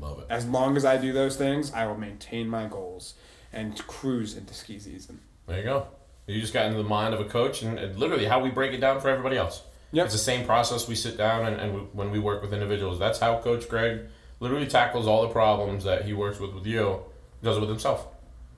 Love 0.00 0.20
it. 0.20 0.26
As 0.30 0.46
long 0.46 0.78
as 0.78 0.86
I 0.86 0.96
do 0.96 1.12
those 1.12 1.36
things, 1.36 1.70
I 1.70 1.86
will 1.86 1.98
maintain 1.98 2.48
my 2.48 2.66
goals 2.66 3.14
and 3.52 3.78
cruise 3.86 4.34
into 4.34 4.54
ski 4.54 4.78
season. 4.78 5.20
There 5.46 5.58
you 5.58 5.64
go. 5.64 5.88
You 6.26 6.40
just 6.40 6.52
got 6.52 6.66
into 6.66 6.78
the 6.78 6.88
mind 6.88 7.14
of 7.14 7.20
a 7.20 7.24
coach, 7.24 7.62
and, 7.62 7.78
and 7.78 7.98
literally 7.98 8.26
how 8.26 8.40
we 8.40 8.50
break 8.50 8.72
it 8.72 8.80
down 8.80 9.00
for 9.00 9.08
everybody 9.08 9.36
else. 9.36 9.62
Yep. 9.92 10.06
It's 10.06 10.14
the 10.14 10.20
same 10.20 10.46
process 10.46 10.88
we 10.88 10.94
sit 10.94 11.18
down 11.18 11.46
and, 11.46 11.60
and 11.60 11.74
we, 11.74 11.80
when 11.80 12.10
we 12.10 12.18
work 12.18 12.40
with 12.40 12.52
individuals. 12.52 12.98
That's 12.98 13.18
how 13.18 13.38
Coach 13.40 13.68
Greg 13.68 14.00
literally 14.40 14.66
tackles 14.66 15.06
all 15.06 15.22
the 15.22 15.28
problems 15.28 15.84
that 15.84 16.04
he 16.04 16.12
works 16.12 16.40
with 16.40 16.54
with 16.54 16.66
you, 16.66 17.00
does 17.42 17.56
it 17.56 17.60
with 17.60 17.68
himself. 17.68 18.06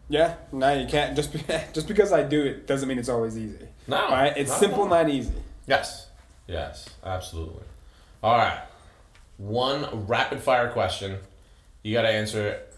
Yeah, 0.09 0.35
no, 0.52 0.73
you 0.73 0.87
can't 0.87 1.16
just 1.16 1.33
be, 1.33 1.42
just 1.73 1.88
because 1.88 2.12
I 2.12 2.23
do 2.23 2.42
it 2.42 2.66
doesn't 2.66 2.88
mean 2.88 2.99
it's 2.99 3.09
always 3.09 3.37
easy. 3.37 3.66
No, 3.88 3.97
All 3.97 4.11
right, 4.12 4.37
it's 4.37 4.50
not 4.50 4.61
simple, 4.61 4.87
not 4.87 5.09
easy. 5.09 5.33
Yes. 5.66 6.09
Yes, 6.47 6.88
absolutely. 7.02 7.64
All 8.23 8.37
right. 8.37 8.61
One 9.38 10.06
rapid 10.06 10.40
fire 10.40 10.71
question. 10.71 11.18
You 11.83 11.94
got 11.94 12.02
to 12.02 12.11
answer 12.11 12.47
it. 12.47 12.75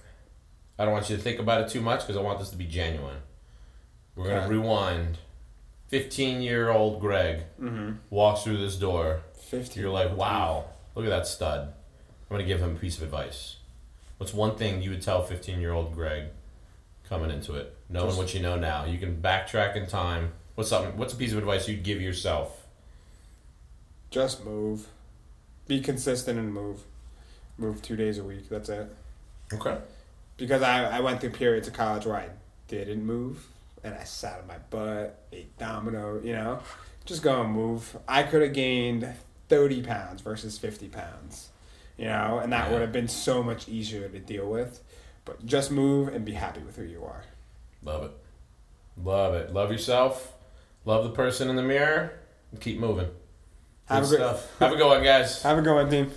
I 0.78 0.84
don't 0.84 0.92
want 0.92 1.10
you 1.10 1.16
to 1.16 1.22
think 1.22 1.38
about 1.38 1.62
it 1.62 1.68
too 1.68 1.80
much 1.80 2.00
because 2.00 2.16
I 2.16 2.20
want 2.20 2.38
this 2.38 2.50
to 2.50 2.56
be 2.56 2.66
genuine. 2.66 3.16
We're 4.16 4.32
Okay. 4.32 4.48
rewind. 4.48 5.18
15 5.88 6.40
year 6.42 6.70
old 6.70 7.00
Greg 7.00 7.44
Mm-hmm. 7.60 7.92
walks 8.10 8.42
through 8.42 8.56
this 8.58 8.76
door. 8.76 9.20
Fifty. 9.40 9.78
You're 9.80 9.90
like, 9.90 10.16
wow, 10.16 10.64
look 10.96 11.04
at 11.04 11.10
that 11.10 11.26
stud. 11.28 11.68
I'm 11.68 12.36
going 12.36 12.40
to 12.40 12.46
give 12.46 12.60
him 12.60 12.74
a 12.74 12.78
piece 12.78 12.96
of 12.96 13.04
advice. 13.04 13.56
What's 14.18 14.34
one 14.34 14.56
thing 14.56 14.82
you 14.82 14.90
would 14.90 15.02
tell 15.02 15.22
15 15.22 15.60
year 15.60 15.72
old 15.72 15.94
Greg 15.94 16.24
coming 17.08 17.30
into 17.30 17.54
it, 17.54 17.76
knowing 17.88 18.06
Just- 18.08 18.18
what 18.18 18.34
you 18.34 18.40
know 18.40 18.56
now? 18.56 18.84
You 18.86 18.98
can 18.98 19.22
backtrack 19.22 19.76
in 19.76 19.86
time. 19.86 20.32
What's 20.56 20.70
something? 20.70 20.96
What's 20.96 21.12
a 21.12 21.16
piece 21.16 21.30
of 21.32 21.38
advice 21.38 21.68
you'd 21.68 21.84
give 21.84 22.00
yourself? 22.00 22.66
Just 24.10 24.44
move. 24.44 24.88
Be 25.68 25.80
consistent 25.80 26.38
and 26.38 26.52
move. 26.52 26.80
Move 27.58 27.82
two 27.82 27.94
days 27.96 28.18
a 28.18 28.24
week. 28.24 28.48
That's 28.48 28.68
it. 28.68 28.88
Okay. 29.52 29.78
Because 30.36 30.62
I, 30.62 30.96
I 30.98 31.00
went 31.00 31.20
through 31.20 31.30
periods 31.30 31.68
of 31.68 31.74
college 31.74 32.06
where 32.06 32.16
I 32.16 32.28
didn't 32.68 33.04
move 33.04 33.46
and 33.86 33.94
I 33.96 34.04
sat 34.04 34.40
on 34.40 34.46
my 34.46 34.58
butt, 34.70 35.24
ate 35.32 35.56
domino, 35.58 36.20
you 36.22 36.32
know? 36.32 36.60
Just 37.04 37.22
go 37.22 37.40
and 37.42 37.52
move. 37.52 37.96
I 38.08 38.22
could 38.24 38.42
have 38.42 38.52
gained 38.52 39.08
30 39.48 39.82
pounds 39.82 40.22
versus 40.22 40.58
50 40.58 40.88
pounds, 40.88 41.50
you 41.96 42.06
know? 42.06 42.38
And 42.42 42.52
that 42.52 42.66
Yeah. 42.66 42.72
would 42.72 42.80
have 42.82 42.92
been 42.92 43.08
so 43.08 43.42
much 43.42 43.68
easier 43.68 44.08
to 44.08 44.18
deal 44.18 44.48
with. 44.48 44.82
But 45.24 45.44
just 45.46 45.70
move 45.70 46.08
and 46.08 46.24
be 46.24 46.32
happy 46.32 46.60
with 46.60 46.76
who 46.76 46.82
you 46.84 47.04
are. 47.04 47.24
Love 47.82 48.04
it. 48.04 48.12
Love 49.02 49.34
it. 49.34 49.52
Love 49.52 49.70
yourself. 49.72 50.32
Love 50.84 51.04
the 51.04 51.10
person 51.10 51.48
in 51.50 51.56
the 51.56 51.62
mirror. 51.62 52.12
And 52.52 52.60
keep 52.60 52.78
moving. 52.78 53.08
Have 53.86 54.04
Good 54.04 54.14
a 54.14 54.16
great, 54.18 54.18
stuff. 54.18 54.58
Have 54.60 54.72
a 54.72 54.76
good 54.76 54.86
one, 54.88 55.02
guys. 55.04 55.42
have 55.42 55.58
a 55.58 55.62
good 55.62 55.74
one, 55.74 55.90
team. 55.90 56.10